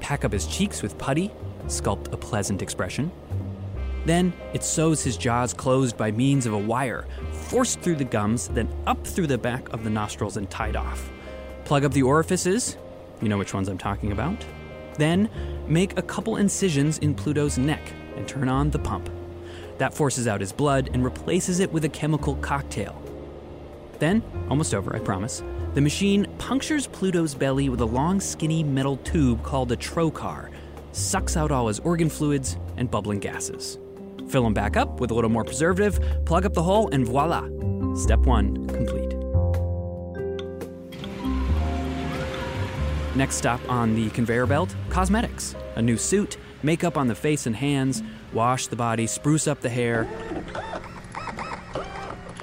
Pack 0.00 0.24
up 0.24 0.32
his 0.32 0.46
cheeks 0.46 0.80
with 0.80 0.96
putty, 0.96 1.30
sculpt 1.66 2.10
a 2.14 2.16
pleasant 2.16 2.62
expression. 2.62 3.12
Then 4.06 4.32
it 4.54 4.64
sews 4.64 5.02
his 5.02 5.18
jaws 5.18 5.52
closed 5.52 5.98
by 5.98 6.12
means 6.12 6.46
of 6.46 6.54
a 6.54 6.58
wire, 6.58 7.04
forced 7.30 7.80
through 7.80 7.96
the 7.96 8.04
gums, 8.04 8.48
then 8.48 8.70
up 8.86 9.06
through 9.06 9.26
the 9.26 9.36
back 9.36 9.68
of 9.74 9.84
the 9.84 9.90
nostrils 9.90 10.38
and 10.38 10.48
tied 10.48 10.76
off. 10.76 11.10
Plug 11.64 11.84
up 11.84 11.92
the 11.92 12.02
orifices, 12.02 12.76
you 13.22 13.28
know 13.28 13.38
which 13.38 13.54
ones 13.54 13.68
I'm 13.68 13.78
talking 13.78 14.12
about. 14.12 14.44
Then 14.96 15.30
make 15.66 15.98
a 15.98 16.02
couple 16.02 16.36
incisions 16.36 16.98
in 16.98 17.14
Pluto's 17.14 17.58
neck 17.58 17.80
and 18.16 18.28
turn 18.28 18.48
on 18.48 18.70
the 18.70 18.78
pump. 18.78 19.10
That 19.78 19.94
forces 19.94 20.28
out 20.28 20.40
his 20.40 20.52
blood 20.52 20.90
and 20.92 21.02
replaces 21.02 21.60
it 21.60 21.72
with 21.72 21.84
a 21.84 21.88
chemical 21.88 22.36
cocktail. 22.36 23.00
Then, 23.98 24.22
almost 24.50 24.74
over, 24.74 24.94
I 24.94 24.98
promise, 24.98 25.42
the 25.72 25.80
machine 25.80 26.26
punctures 26.38 26.86
Pluto's 26.86 27.34
belly 27.34 27.68
with 27.68 27.80
a 27.80 27.86
long, 27.86 28.20
skinny 28.20 28.62
metal 28.62 28.98
tube 28.98 29.42
called 29.42 29.72
a 29.72 29.76
trocar, 29.76 30.50
sucks 30.92 31.36
out 31.36 31.50
all 31.50 31.68
his 31.68 31.80
organ 31.80 32.08
fluids 32.08 32.56
and 32.76 32.90
bubbling 32.90 33.20
gases. 33.20 33.78
Fill 34.28 34.44
them 34.44 34.54
back 34.54 34.76
up 34.76 35.00
with 35.00 35.10
a 35.10 35.14
little 35.14 35.30
more 35.30 35.44
preservative, 35.44 35.98
plug 36.24 36.44
up 36.44 36.54
the 36.54 36.62
hole, 36.62 36.88
and 36.92 37.06
voila! 37.06 37.48
Step 37.96 38.20
one 38.20 38.66
complete. 38.68 39.13
Next 43.14 43.36
stop 43.36 43.60
on 43.68 43.94
the 43.94 44.10
conveyor 44.10 44.46
belt 44.46 44.74
cosmetics. 44.88 45.54
A 45.76 45.82
new 45.82 45.96
suit, 45.96 46.36
makeup 46.62 46.96
on 46.96 47.06
the 47.06 47.14
face 47.14 47.46
and 47.46 47.54
hands, 47.54 48.02
wash 48.32 48.66
the 48.66 48.76
body, 48.76 49.06
spruce 49.06 49.46
up 49.46 49.60
the 49.60 49.68
hair. 49.68 50.08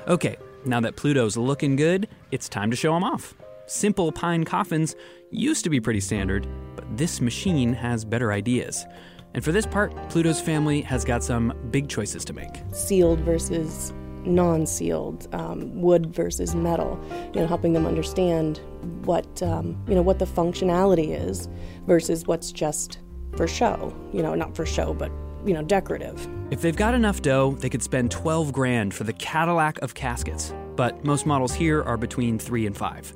Okay, 0.07 0.37
now 0.65 0.79
that 0.79 0.95
Pluto's 0.95 1.35
looking 1.35 1.75
good, 1.75 2.07
it's 2.31 2.47
time 2.47 2.71
to 2.71 2.77
show 2.77 2.95
him 2.95 3.03
off. 3.03 3.33
Simple 3.65 4.11
pine 4.11 4.43
coffins 4.45 4.95
used 5.29 5.63
to 5.63 5.69
be 5.69 5.79
pretty 5.79 5.99
standard, 5.99 6.47
but 6.75 6.85
this 6.97 7.21
machine 7.21 7.73
has 7.73 8.05
better 8.05 8.31
ideas. 8.31 8.85
And 9.33 9.43
for 9.43 9.51
this 9.51 9.65
part, 9.65 9.93
Pluto's 10.09 10.41
family 10.41 10.81
has 10.81 11.05
got 11.05 11.23
some 11.23 11.53
big 11.71 11.87
choices 11.87 12.25
to 12.25 12.33
make. 12.33 12.61
Sealed 12.71 13.19
versus 13.21 13.93
non-sealed, 14.25 15.27
um, 15.33 15.81
wood 15.81 16.13
versus 16.13 16.55
metal. 16.55 16.99
You 17.33 17.41
know, 17.41 17.47
helping 17.47 17.73
them 17.73 17.85
understand 17.85 18.59
what 19.03 19.41
um, 19.43 19.81
you 19.87 19.95
know 19.95 20.01
what 20.01 20.19
the 20.19 20.25
functionality 20.25 21.15
is 21.17 21.49
versus 21.87 22.25
what's 22.27 22.51
just 22.51 22.99
for 23.35 23.47
show. 23.47 23.93
You 24.13 24.21
know, 24.21 24.35
not 24.35 24.55
for 24.55 24.65
show, 24.65 24.93
but 24.93 25.11
you 25.45 25.53
know, 25.53 25.63
decorative. 25.63 26.27
If 26.51 26.61
they've 26.61 26.75
got 26.75 26.93
enough 26.93 27.21
dough, 27.21 27.55
they 27.59 27.69
could 27.69 27.81
spend 27.81 28.11
12 28.11 28.51
grand 28.51 28.93
for 28.93 29.03
the 29.03 29.13
Cadillac 29.13 29.79
of 29.79 29.93
caskets. 29.93 30.53
But 30.75 31.03
most 31.03 31.25
models 31.25 31.53
here 31.53 31.83
are 31.83 31.97
between 31.97 32.37
3 32.37 32.67
and 32.67 32.77
5. 32.77 33.13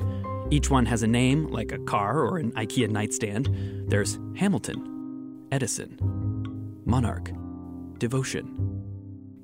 Each 0.51 0.69
one 0.69 0.85
has 0.85 1.03
a 1.03 1.07
name, 1.07 1.47
like 1.47 1.71
a 1.71 1.79
car 1.79 2.19
or 2.19 2.37
an 2.37 2.51
IKEA 2.53 2.89
nightstand. 2.89 3.49
There's 3.87 4.19
Hamilton, 4.35 5.47
Edison, 5.51 5.97
Monarch, 6.85 7.31
Devotion. 7.97 8.74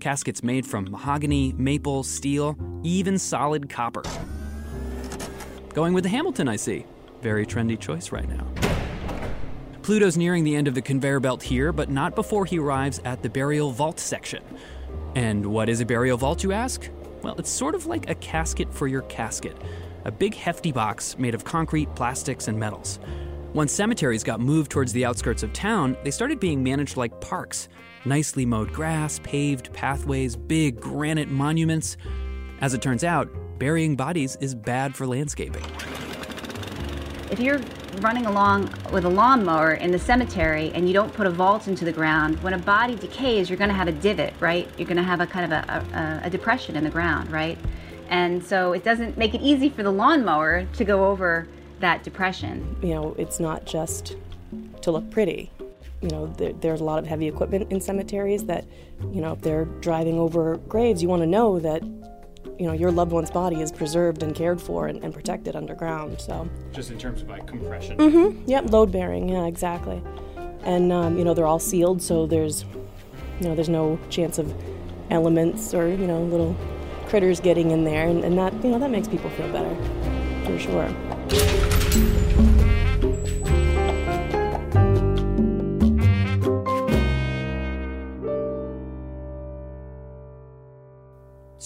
Caskets 0.01 0.41
made 0.41 0.65
from 0.65 0.89
mahogany, 0.89 1.53
maple, 1.57 2.03
steel, 2.03 2.57
even 2.81 3.19
solid 3.19 3.69
copper. 3.69 4.01
Going 5.75 5.93
with 5.93 6.03
the 6.03 6.09
Hamilton, 6.09 6.47
I 6.47 6.55
see. 6.55 6.87
Very 7.21 7.45
trendy 7.45 7.79
choice 7.79 8.11
right 8.11 8.27
now. 8.27 8.47
Pluto's 9.83 10.17
nearing 10.17 10.43
the 10.43 10.55
end 10.55 10.67
of 10.67 10.73
the 10.73 10.81
conveyor 10.81 11.19
belt 11.19 11.43
here, 11.43 11.71
but 11.71 11.91
not 11.91 12.15
before 12.15 12.45
he 12.45 12.57
arrives 12.57 12.99
at 13.05 13.21
the 13.21 13.29
burial 13.29 13.69
vault 13.69 13.99
section. 13.99 14.43
And 15.13 15.45
what 15.45 15.69
is 15.69 15.81
a 15.81 15.85
burial 15.85 16.17
vault, 16.17 16.43
you 16.43 16.51
ask? 16.51 16.89
Well, 17.21 17.35
it's 17.37 17.51
sort 17.51 17.75
of 17.75 17.85
like 17.85 18.09
a 18.09 18.15
casket 18.15 18.73
for 18.73 18.87
your 18.87 19.03
casket 19.03 19.55
a 20.05 20.11
big 20.11 20.33
hefty 20.33 20.71
box 20.71 21.15
made 21.19 21.35
of 21.35 21.43
concrete, 21.43 21.93
plastics, 21.93 22.47
and 22.47 22.59
metals. 22.59 22.97
Once 23.53 23.71
cemeteries 23.71 24.23
got 24.23 24.39
moved 24.39 24.71
towards 24.71 24.93
the 24.93 25.05
outskirts 25.05 25.43
of 25.43 25.53
town, 25.53 25.95
they 26.03 26.09
started 26.09 26.39
being 26.39 26.63
managed 26.63 26.97
like 26.97 27.21
parks 27.21 27.69
nicely 28.05 28.45
mowed 28.45 28.73
grass, 28.73 29.19
paved 29.23 29.71
pathways, 29.73 30.35
big 30.35 30.79
granite 30.79 31.29
monuments. 31.29 31.97
As 32.61 32.73
it 32.73 32.81
turns 32.81 33.03
out, 33.03 33.29
burying 33.59 33.95
bodies 33.95 34.37
is 34.41 34.55
bad 34.55 34.95
for 34.95 35.05
landscaping. 35.05 35.63
If 37.29 37.39
you're 37.39 37.61
running 37.99 38.25
along 38.25 38.73
with 38.91 39.05
a 39.05 39.09
lawnmower 39.09 39.73
in 39.73 39.91
the 39.91 39.99
cemetery 39.99 40.71
and 40.73 40.87
you 40.87 40.93
don't 40.93 41.13
put 41.13 41.27
a 41.27 41.29
vault 41.29 41.67
into 41.67 41.85
the 41.85 41.91
ground, 41.91 42.41
when 42.43 42.53
a 42.53 42.57
body 42.57 42.95
decays, 42.95 43.49
you're 43.49 43.57
going 43.57 43.69
to 43.69 43.75
have 43.75 43.87
a 43.87 43.91
divot, 43.91 44.33
right? 44.39 44.67
You're 44.77 44.87
going 44.87 44.97
to 44.97 45.03
have 45.03 45.21
a 45.21 45.27
kind 45.27 45.51
of 45.51 45.51
a, 45.51 46.21
a, 46.23 46.27
a, 46.27 46.29
depression 46.29 46.75
in 46.75 46.83
the 46.83 46.89
ground, 46.89 47.31
right? 47.31 47.57
And 48.09 48.43
so 48.43 48.73
it 48.73 48.83
doesn't 48.83 49.17
make 49.17 49.33
it 49.33 49.41
easy 49.41 49.69
for 49.69 49.83
the 49.83 49.91
lawnmower 49.91 50.65
to 50.65 50.83
go 50.83 51.05
over 51.05 51.47
that 51.79 52.03
depression. 52.03 52.75
You 52.81 52.95
know, 52.95 53.15
it's 53.17 53.39
not 53.39 53.65
just 53.65 54.15
to 54.81 54.91
look 54.91 55.09
pretty. 55.11 55.51
You 56.01 56.09
know, 56.09 56.27
there, 56.37 56.53
there's 56.53 56.81
a 56.81 56.83
lot 56.83 56.99
of 56.99 57.07
heavy 57.07 57.27
equipment 57.27 57.71
in 57.71 57.79
cemeteries 57.79 58.45
that, 58.45 58.65
you 59.11 59.21
know, 59.21 59.33
if 59.33 59.41
they're 59.41 59.65
driving 59.65 60.17
over 60.19 60.57
graves, 60.57 61.01
you 61.01 61.09
want 61.09 61.21
to 61.21 61.27
know 61.27 61.59
that 61.59 61.83
you 62.61 62.67
know 62.67 62.73
your 62.73 62.91
loved 62.91 63.11
one's 63.11 63.31
body 63.31 63.61
is 63.61 63.71
preserved 63.71 64.21
and 64.21 64.35
cared 64.35 64.61
for 64.61 64.87
and, 64.87 65.03
and 65.03 65.13
protected 65.13 65.55
underground. 65.55 66.21
So 66.21 66.49
just 66.71 66.91
in 66.91 66.97
terms 66.99 67.21
of 67.21 67.29
like 67.29 67.47
compression. 67.47 67.97
Mm-hmm. 67.97 68.49
Yep, 68.49 68.71
load 68.71 68.91
bearing. 68.91 69.29
Yeah, 69.29 69.45
exactly. 69.45 70.01
And 70.63 70.91
um, 70.91 71.17
you 71.17 71.23
know 71.23 71.33
they're 71.33 71.47
all 71.47 71.59
sealed, 71.59 72.01
so 72.01 72.27
there's 72.27 72.65
you 73.39 73.47
know 73.47 73.55
there's 73.55 73.69
no 73.69 73.99
chance 74.09 74.37
of 74.37 74.53
elements 75.09 75.73
or 75.73 75.87
you 75.87 76.07
know 76.07 76.21
little 76.23 76.55
critters 77.07 77.39
getting 77.39 77.71
in 77.71 77.83
there, 77.83 78.07
and, 78.07 78.23
and 78.23 78.37
that 78.37 78.53
you 78.63 78.69
know 78.69 78.79
that 78.79 78.91
makes 78.91 79.07
people 79.07 79.29
feel 79.31 79.51
better 79.51 79.75
for 80.45 80.59
sure. 80.59 82.20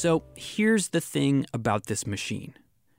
So 0.05 0.21
here's 0.35 0.89
the 0.89 1.01
thing 1.01 1.47
about 1.51 1.87
this 1.87 2.05
machine 2.05 2.53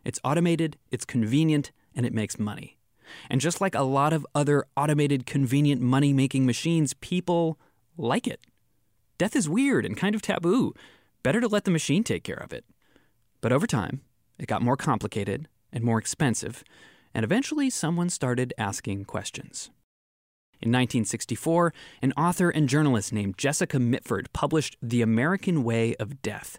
it's 0.05 0.19
automated, 0.25 0.77
it's 0.91 1.05
convenient, 1.05 1.71
and 1.95 2.05
it 2.05 2.13
makes 2.13 2.37
money. 2.37 2.79
And 3.31 3.41
just 3.41 3.61
like 3.61 3.77
a 3.77 3.83
lot 3.83 4.13
of 4.13 4.27
other 4.35 4.67
automated, 4.77 5.25
convenient 5.25 5.81
money 5.81 6.13
making 6.13 6.47
machines, 6.47 6.95
people 6.95 7.61
like 7.97 8.27
it. 8.27 8.41
Death 9.19 9.37
is 9.37 9.49
weird 9.49 9.87
and 9.87 9.97
kind 9.97 10.17
of 10.17 10.21
taboo. 10.21 10.75
Better 11.23 11.41
to 11.41 11.47
let 11.47 11.63
the 11.63 11.71
machine 11.71 12.03
take 12.03 12.25
care 12.25 12.43
of 12.43 12.53
it. 12.53 12.65
But 13.41 13.53
over 13.53 13.69
time, 13.69 14.01
it 14.37 14.49
got 14.49 14.61
more 14.61 14.77
complicated 14.77 15.47
and 15.73 15.85
more 15.85 16.01
expensive, 16.01 16.65
and 17.15 17.23
eventually 17.23 17.71
someone 17.71 18.11
started 18.11 18.53
asking 18.59 19.05
questions. 19.05 19.71
In 20.61 20.73
1964, 20.73 21.73
an 22.03 22.13
author 22.15 22.51
and 22.51 22.69
journalist 22.69 23.13
named 23.13 23.39
Jessica 23.39 23.79
Mitford 23.79 24.29
published 24.33 24.77
The 24.83 25.03
American 25.03 25.63
Way 25.63 25.95
of 26.01 26.21
Death, 26.21 26.59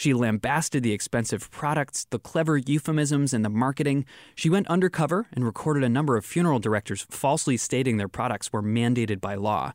she 0.00 0.14
lambasted 0.14 0.82
the 0.82 0.94
expensive 0.94 1.50
products, 1.50 2.06
the 2.08 2.18
clever 2.18 2.56
euphemisms, 2.56 3.34
and 3.34 3.44
the 3.44 3.50
marketing. 3.50 4.06
She 4.34 4.48
went 4.48 4.66
undercover 4.68 5.26
and 5.30 5.44
recorded 5.44 5.84
a 5.84 5.90
number 5.90 6.16
of 6.16 6.24
funeral 6.24 6.58
directors 6.58 7.04
falsely 7.10 7.58
stating 7.58 7.98
their 7.98 8.08
products 8.08 8.50
were 8.50 8.62
mandated 8.62 9.20
by 9.20 9.34
law. 9.34 9.72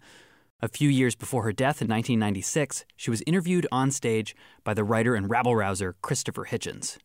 A 0.63 0.67
few 0.67 0.89
years 0.89 1.13
before 1.13 1.44
her 1.44 1.51
death 1.51 1.79
in 1.79 1.88
1996, 1.89 2.86
she 2.96 3.12
was 3.12 3.22
interviewed 3.27 3.67
on 3.72 3.91
stage 3.91 4.36
by 4.63 4.74
the 4.74 4.84
writer 4.84 5.13
and 5.13 5.29
rabble 5.29 5.55
rouser 5.55 5.96
Christopher 6.01 6.48
Hitchens. 6.50 6.98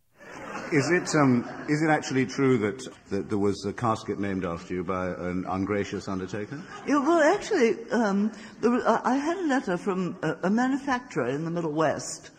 Is 0.73 0.91
it, 0.91 1.15
um, 1.15 1.47
is 1.69 1.83
it 1.83 1.91
actually 1.91 2.25
true 2.25 2.57
that, 2.57 2.89
that 3.11 3.29
there 3.29 3.37
was 3.37 3.67
a 3.67 3.73
casket 3.75 4.19
named 4.19 4.47
after 4.47 4.73
you 4.73 4.83
by 4.83 5.09
an 5.09 5.45
ungracious 5.47 6.09
undertaker? 6.09 6.59
Yeah, 6.87 7.07
well, 7.07 7.21
actually, 7.21 7.77
um, 7.91 8.33
was, 8.63 8.83
uh, 8.83 9.03
I 9.05 9.17
had 9.17 9.37
a 9.37 9.47
letter 9.47 9.77
from 9.77 10.17
a, 10.23 10.37
a, 10.45 10.51
manufacturer 10.51 11.29
in 11.29 11.45
the 11.45 11.51
Middle 11.51 11.73
West 11.73 12.31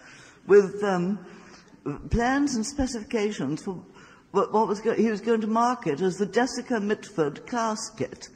with 0.52 0.84
um, 0.84 1.18
plans 2.10 2.56
and 2.56 2.66
specifications 2.66 3.64
for 3.64 3.82
what, 4.32 4.52
what 4.52 4.68
was 4.68 4.82
go- 4.82 4.94
he 4.94 5.10
was 5.10 5.22
going 5.22 5.40
to 5.40 5.48
market 5.48 6.02
as 6.02 6.18
the 6.18 6.26
Jessica 6.26 6.78
Mitford 6.78 7.48
casket. 7.48 8.28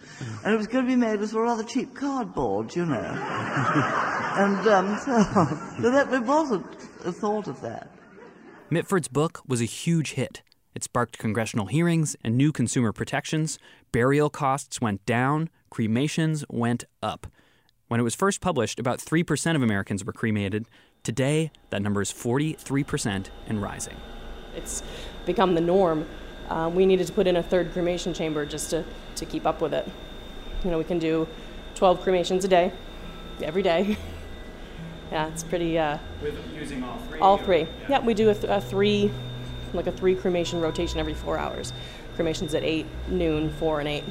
And 0.46 0.54
it 0.54 0.58
was 0.58 0.68
going 0.68 0.86
to 0.86 0.90
be 0.90 0.96
made 0.96 1.20
with 1.20 1.34
rather 1.34 1.64
cheap 1.64 1.94
cardboard, 1.94 2.74
you 2.74 2.86
know. 2.86 2.96
and 4.38 4.66
um, 4.66 4.98
so, 5.06 5.24
so 5.82 5.92
that, 5.92 6.10
there 6.10 6.22
wasn't 6.22 6.66
a 7.04 7.12
thought 7.12 7.50
of 7.50 7.60
that. 7.62 7.92
Mitford's 8.70 9.10
book 9.10 9.42
was 9.46 9.60
a 9.60 9.66
huge 9.66 10.14
hit. 10.14 10.42
It 10.74 10.86
sparked 10.86 11.18
congressional 11.18 11.66
hearings 11.66 12.16
and 12.24 12.38
new 12.38 12.54
consumer 12.54 12.94
protections. 12.94 13.60
Burial 13.92 14.30
costs 14.30 14.80
went 14.80 15.06
down, 15.06 15.50
cremations 15.70 16.46
went 16.50 16.86
up. 17.04 17.28
When 17.90 18.00
it 18.00 18.04
was 18.04 18.16
first 18.16 18.40
published, 18.40 18.80
about 18.80 19.00
3% 19.00 19.56
of 19.56 19.62
Americans 19.62 20.04
were 20.04 20.14
cremated. 20.14 20.66
Today, 21.06 21.52
that 21.70 21.84
number 21.84 22.02
is 22.02 22.12
43% 22.12 23.28
and 23.46 23.62
rising. 23.62 23.96
It's 24.56 24.82
become 25.28 25.54
the 25.54 25.62
norm. 25.62 26.08
Uh, 26.50 26.72
we 26.74 26.88
needed 26.88 27.06
to 27.06 27.14
put 27.14 27.28
in 27.28 27.36
a 27.36 27.44
third 27.44 27.74
cremation 27.74 28.12
chamber 28.12 28.44
just 28.44 28.72
to, 28.72 28.84
to 29.18 29.24
keep 29.24 29.46
up 29.46 29.62
with 29.62 29.72
it. 29.76 29.88
You 30.64 30.72
know, 30.72 30.80
we 30.80 30.84
can 30.84 30.98
do 30.98 31.28
12 31.76 32.02
cremations 32.02 32.44
a 32.44 32.48
day, 32.48 32.72
every 33.44 33.62
day. 33.62 34.00
yeah, 35.12 35.28
it's 35.28 35.44
pretty. 35.44 35.78
Uh, 35.78 36.00
with 36.24 36.40
using 36.56 36.84
all 36.84 36.98
three? 36.98 37.20
All 37.20 37.38
three. 37.38 37.62
Or, 37.62 37.68
yeah. 37.82 37.88
yeah. 37.88 38.00
we 38.00 38.16
do 38.16 38.32
a, 38.32 38.34
th- 38.34 38.46
a 38.46 38.60
three, 38.60 39.12
like 39.76 39.86
a 39.86 39.92
three 39.92 40.16
cremation 40.16 40.60
rotation 40.60 41.00
every 41.00 41.14
four 41.14 41.38
hours. 41.38 41.72
Cremations 42.16 42.56
at 42.56 42.64
8, 42.64 42.84
noon, 43.10 43.52
4, 43.52 43.80
and 43.82 43.90
8. 43.90 44.04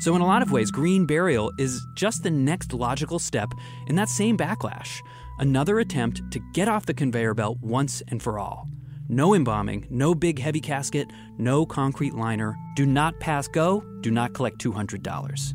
So, 0.00 0.16
in 0.16 0.22
a 0.22 0.26
lot 0.26 0.40
of 0.40 0.50
ways, 0.50 0.70
green 0.70 1.04
burial 1.04 1.52
is 1.58 1.86
just 1.94 2.22
the 2.22 2.30
next 2.30 2.72
logical 2.72 3.18
step 3.18 3.52
in 3.86 3.96
that 3.96 4.08
same 4.08 4.36
backlash. 4.36 4.98
Another 5.38 5.78
attempt 5.78 6.22
to 6.30 6.40
get 6.54 6.68
off 6.68 6.86
the 6.86 6.94
conveyor 6.94 7.34
belt 7.34 7.58
once 7.60 8.02
and 8.08 8.22
for 8.22 8.38
all. 8.38 8.66
No 9.08 9.34
embalming, 9.34 9.86
no 9.90 10.14
big 10.14 10.38
heavy 10.38 10.60
casket, 10.60 11.08
no 11.36 11.66
concrete 11.66 12.14
liner. 12.14 12.56
Do 12.76 12.86
not 12.86 13.20
pass 13.20 13.46
go, 13.46 13.84
do 14.00 14.10
not 14.10 14.32
collect 14.32 14.58
$200. 14.58 15.52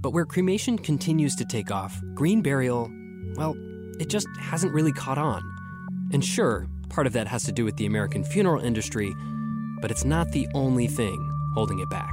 But 0.00 0.10
where 0.10 0.26
cremation 0.26 0.76
continues 0.76 1.34
to 1.36 1.46
take 1.46 1.70
off, 1.70 1.98
green 2.14 2.42
burial, 2.42 2.90
well, 3.36 3.54
it 3.98 4.10
just 4.10 4.28
hasn't 4.38 4.74
really 4.74 4.92
caught 4.92 5.16
on. 5.18 5.42
And 6.12 6.22
sure, 6.22 6.66
part 6.90 7.06
of 7.06 7.14
that 7.14 7.28
has 7.28 7.44
to 7.44 7.52
do 7.52 7.64
with 7.64 7.76
the 7.76 7.86
American 7.86 8.24
funeral 8.24 8.62
industry, 8.62 9.14
but 9.80 9.90
it's 9.90 10.04
not 10.04 10.32
the 10.32 10.46
only 10.52 10.86
thing 10.86 11.30
holding 11.54 11.78
it 11.78 11.88
back. 11.88 12.12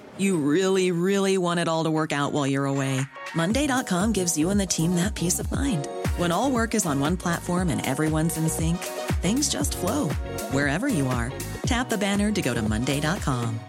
You 0.21 0.37
really, 0.37 0.91
really 0.91 1.39
want 1.39 1.59
it 1.59 1.67
all 1.67 1.83
to 1.83 1.89
work 1.89 2.11
out 2.13 2.31
while 2.31 2.45
you're 2.45 2.67
away. 2.67 3.01
Monday.com 3.33 4.11
gives 4.11 4.37
you 4.37 4.51
and 4.51 4.59
the 4.59 4.67
team 4.67 4.93
that 4.93 5.15
peace 5.15 5.39
of 5.39 5.51
mind. 5.51 5.87
When 6.17 6.31
all 6.31 6.51
work 6.51 6.75
is 6.75 6.85
on 6.85 6.99
one 6.99 7.17
platform 7.17 7.69
and 7.69 7.83
everyone's 7.83 8.37
in 8.37 8.47
sync, 8.47 8.77
things 9.23 9.49
just 9.49 9.75
flow 9.75 10.09
wherever 10.51 10.87
you 10.87 11.07
are. 11.07 11.33
Tap 11.65 11.89
the 11.89 11.97
banner 11.97 12.31
to 12.33 12.41
go 12.43 12.53
to 12.53 12.61
Monday.com. 12.61 13.59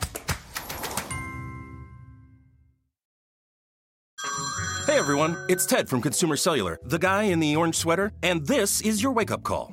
Hey 4.87 4.99
everyone, 4.99 5.39
it's 5.49 5.65
Ted 5.65 5.89
from 5.89 6.03
Consumer 6.03 6.37
Cellular, 6.37 6.79
the 6.85 6.99
guy 6.99 7.23
in 7.23 7.41
the 7.41 7.57
orange 7.57 7.77
sweater, 7.77 8.13
and 8.23 8.47
this 8.47 8.83
is 8.83 9.03
your 9.03 9.13
wake 9.13 9.31
up 9.31 9.43
call. 9.43 9.73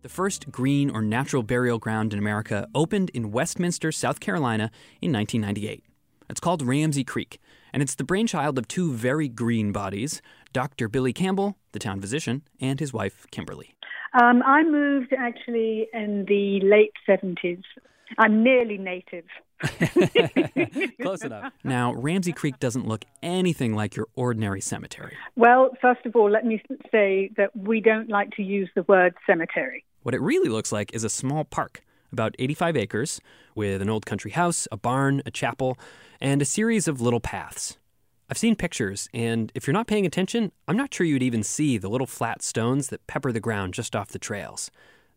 The 0.00 0.08
first 0.08 0.52
green 0.52 0.90
or 0.90 1.02
natural 1.02 1.42
burial 1.42 1.80
ground 1.80 2.12
in 2.12 2.20
America 2.20 2.68
opened 2.72 3.10
in 3.10 3.32
Westminster, 3.32 3.90
South 3.90 4.20
Carolina 4.20 4.70
in 5.02 5.12
1998. 5.12 5.82
It's 6.30 6.38
called 6.38 6.62
Ramsey 6.62 7.02
Creek, 7.02 7.40
and 7.72 7.82
it's 7.82 7.96
the 7.96 8.04
brainchild 8.04 8.58
of 8.58 8.68
two 8.68 8.92
very 8.92 9.28
green 9.28 9.72
bodies 9.72 10.22
Dr. 10.52 10.88
Billy 10.88 11.12
Campbell, 11.12 11.58
the 11.72 11.80
town 11.80 12.00
physician, 12.00 12.42
and 12.60 12.78
his 12.78 12.92
wife, 12.92 13.26
Kimberly. 13.32 13.74
Um, 14.14 14.40
I 14.46 14.62
moved 14.62 15.12
actually 15.18 15.88
in 15.92 16.26
the 16.26 16.60
late 16.60 16.92
70s. 17.08 17.64
I'm 18.18 18.44
nearly 18.44 18.78
native. 18.78 19.24
Close 21.02 21.22
enough. 21.24 21.52
Now, 21.64 21.92
Ramsey 21.94 22.32
Creek 22.32 22.60
doesn't 22.60 22.86
look 22.86 23.04
anything 23.20 23.74
like 23.74 23.96
your 23.96 24.06
ordinary 24.14 24.60
cemetery. 24.60 25.16
Well, 25.34 25.70
first 25.82 26.06
of 26.06 26.14
all, 26.14 26.30
let 26.30 26.46
me 26.46 26.62
say 26.92 27.30
that 27.36 27.54
we 27.56 27.80
don't 27.80 28.08
like 28.08 28.30
to 28.36 28.44
use 28.44 28.70
the 28.76 28.84
word 28.84 29.14
cemetery. 29.26 29.84
What 30.08 30.14
it 30.14 30.22
really 30.22 30.48
looks 30.48 30.72
like 30.72 30.94
is 30.94 31.04
a 31.04 31.10
small 31.10 31.44
park, 31.44 31.84
about 32.10 32.34
85 32.38 32.78
acres, 32.78 33.20
with 33.54 33.82
an 33.82 33.90
old 33.90 34.06
country 34.06 34.30
house, 34.30 34.66
a 34.72 34.76
barn, 34.78 35.20
a 35.26 35.30
chapel, 35.30 35.76
and 36.18 36.40
a 36.40 36.46
series 36.46 36.88
of 36.88 37.02
little 37.02 37.20
paths. 37.20 37.76
I've 38.30 38.38
seen 38.38 38.56
pictures, 38.56 39.10
and 39.12 39.52
if 39.54 39.66
you're 39.66 39.74
not 39.74 39.86
paying 39.86 40.06
attention, 40.06 40.50
I'm 40.66 40.78
not 40.78 40.94
sure 40.94 41.04
you'd 41.04 41.22
even 41.22 41.42
see 41.42 41.76
the 41.76 41.90
little 41.90 42.06
flat 42.06 42.40
stones 42.40 42.88
that 42.88 43.06
pepper 43.06 43.32
the 43.32 43.38
ground 43.38 43.74
just 43.74 43.94
off 43.94 44.08
the 44.08 44.18
trails. 44.18 44.70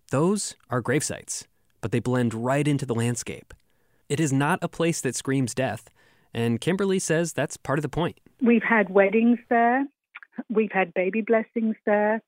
Those 0.10 0.58
are 0.70 0.82
grave 0.82 1.06
sites, 1.06 1.48
but 1.80 1.94
they 1.94 2.00
blend 2.00 2.34
right 2.34 2.68
into 2.68 2.86
the 2.86 2.94
landscape. 2.94 3.54
It 4.10 4.20
is 4.20 4.34
not 4.34 4.60
a 4.62 4.68
place 4.68 5.00
that 5.00 5.16
screams 5.16 5.56
death, 5.56 5.90
and 6.34 6.60
Kimberly 6.60 7.00
says 7.00 7.32
that's 7.32 7.56
part 7.56 7.80
of 7.80 7.84
the 7.84 7.88
point. 7.88 8.20
We've 8.42 8.62
had 8.62 8.90
weddings 8.90 9.40
there, 9.48 9.86
we've 10.50 10.74
had 10.74 10.94
baby 10.94 11.22
blessings 11.22 11.78
there, 11.86 12.22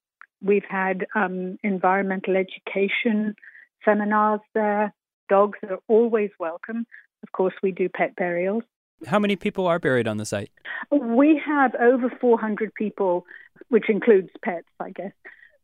we've 0.44 0.66
had 0.70 1.08
um, 1.16 1.58
environmental 1.64 2.36
education 2.36 3.36
seminars 3.84 4.42
there. 4.54 4.94
Dogs 5.30 5.58
are 5.68 5.80
always 5.88 6.30
welcome. 6.40 6.86
Of 7.24 7.32
course, 7.32 7.54
we 7.64 7.72
do 7.72 7.90
pet 7.90 8.16
burials. 8.16 8.64
How 9.08 9.20
many 9.20 9.36
people 9.36 9.66
are 9.68 9.80
buried 9.80 10.08
on 10.08 10.18
the 10.18 10.26
site? 10.26 10.52
We 10.92 11.42
have 11.46 11.74
over 11.76 12.12
400 12.22 12.74
people, 12.76 13.26
which 13.70 13.90
includes 13.90 14.30
pets, 14.44 14.68
I 14.80 14.92
guess, 14.92 15.12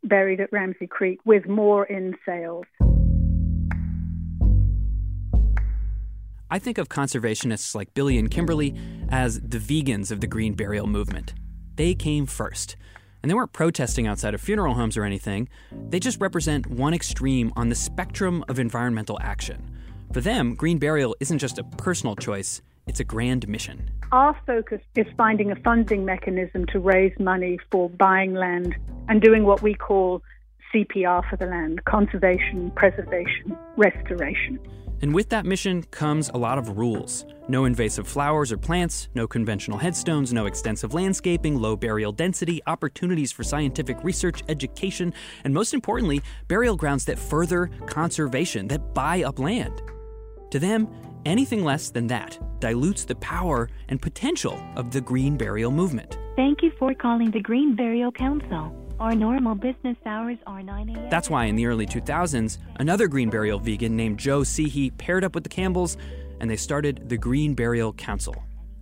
buried 0.03 0.39
at 0.39 0.51
Ramsey 0.51 0.87
Creek, 0.87 1.19
with 1.25 1.47
more 1.47 1.85
in 1.85 2.15
sales. 2.25 2.65
I 6.51 6.57
think 6.57 6.79
of 6.79 6.89
conservationists 6.89 7.75
like 7.75 7.93
Billy 7.93 8.17
and 8.17 8.31
Kimberly 8.31 8.75
as 9.09 9.39
the 9.39 9.59
vegans 9.59 10.11
of 10.11 10.19
the 10.19 10.27
green 10.27 10.53
burial 10.53 10.87
movement. 10.87 11.33
They 11.75 11.93
came 11.93 12.25
first. 12.25 12.75
And 13.21 13.29
they 13.29 13.33
weren't 13.33 13.53
protesting 13.53 14.07
outside 14.07 14.33
of 14.33 14.41
funeral 14.41 14.73
homes 14.73 14.97
or 14.97 15.03
anything. 15.03 15.49
They 15.89 15.99
just 15.99 16.21
represent 16.21 16.67
one 16.67 16.93
extreme 16.93 17.51
on 17.55 17.69
the 17.69 17.75
spectrum 17.75 18.43
of 18.47 18.59
environmental 18.59 19.19
action. 19.21 19.75
For 20.13 20.21
them, 20.21 20.55
green 20.55 20.79
burial 20.79 21.15
isn't 21.19 21.39
just 21.39 21.59
a 21.59 21.63
personal 21.63 22.15
choice, 22.15 22.61
it's 22.87 22.99
a 22.99 23.03
grand 23.03 23.47
mission. 23.47 23.91
Our 24.11 24.35
focus 24.47 24.81
is 24.95 25.05
finding 25.15 25.51
a 25.51 25.55
funding 25.57 26.03
mechanism 26.05 26.65
to 26.67 26.79
raise 26.79 27.13
money 27.19 27.59
for 27.71 27.89
buying 27.89 28.33
land 28.33 28.75
and 29.07 29.21
doing 29.21 29.43
what 29.43 29.61
we 29.61 29.75
call 29.75 30.23
CPR 30.73 31.29
for 31.29 31.35
the 31.35 31.45
land 31.45 31.83
conservation, 31.85 32.71
preservation, 32.71 33.57
restoration. 33.75 34.59
And 35.01 35.13
with 35.13 35.29
that 35.29 35.45
mission 35.45 35.83
comes 35.83 36.29
a 36.29 36.37
lot 36.37 36.57
of 36.57 36.77
rules 36.77 37.25
no 37.47 37.65
invasive 37.65 38.07
flowers 38.07 38.51
or 38.51 38.57
plants, 38.57 39.09
no 39.15 39.27
conventional 39.27 39.79
headstones, 39.79 40.31
no 40.31 40.45
extensive 40.45 40.93
landscaping, 40.93 41.59
low 41.59 41.75
burial 41.75 42.11
density, 42.11 42.61
opportunities 42.67 43.31
for 43.31 43.43
scientific 43.43 43.97
research, 44.03 44.43
education, 44.47 45.11
and 45.43 45.51
most 45.51 45.73
importantly, 45.73 46.21
burial 46.47 46.75
grounds 46.75 47.05
that 47.05 47.17
further 47.17 47.71
conservation, 47.87 48.67
that 48.67 48.93
buy 48.93 49.23
up 49.23 49.39
land. 49.39 49.81
To 50.51 50.59
them, 50.59 50.87
anything 51.25 51.63
less 51.63 51.89
than 51.89 52.05
that 52.07 52.37
dilutes 52.59 53.05
the 53.05 53.15
power 53.15 53.67
and 53.87 53.99
potential 53.99 54.61
of 54.75 54.91
the 54.91 55.01
green 55.01 55.35
burial 55.35 55.71
movement. 55.71 56.19
Thank 56.35 56.61
you 56.61 56.71
for 56.77 56.93
calling 56.93 57.31
the 57.31 57.41
Green 57.41 57.75
Burial 57.75 58.11
Council. 58.11 58.88
Our 58.99 59.15
normal 59.15 59.55
business 59.55 59.95
hours 60.05 60.37
are 60.45 60.61
9 60.61 60.89
a.m. 60.89 61.09
That's 61.09 61.29
why 61.29 61.45
in 61.45 61.55
the 61.55 61.65
early 61.67 61.85
2000s, 61.85 62.57
another 62.79 63.07
green 63.07 63.29
burial 63.29 63.57
vegan 63.57 63.95
named 63.95 64.19
Joe 64.19 64.41
Sehee 64.41 64.95
paired 64.97 65.23
up 65.23 65.35
with 65.35 65.43
the 65.43 65.49
Campbells 65.49 65.95
and 66.41 66.49
they 66.49 66.57
started 66.57 67.07
the 67.07 67.17
Green 67.17 67.53
Burial 67.53 67.93
Council. 67.93 68.35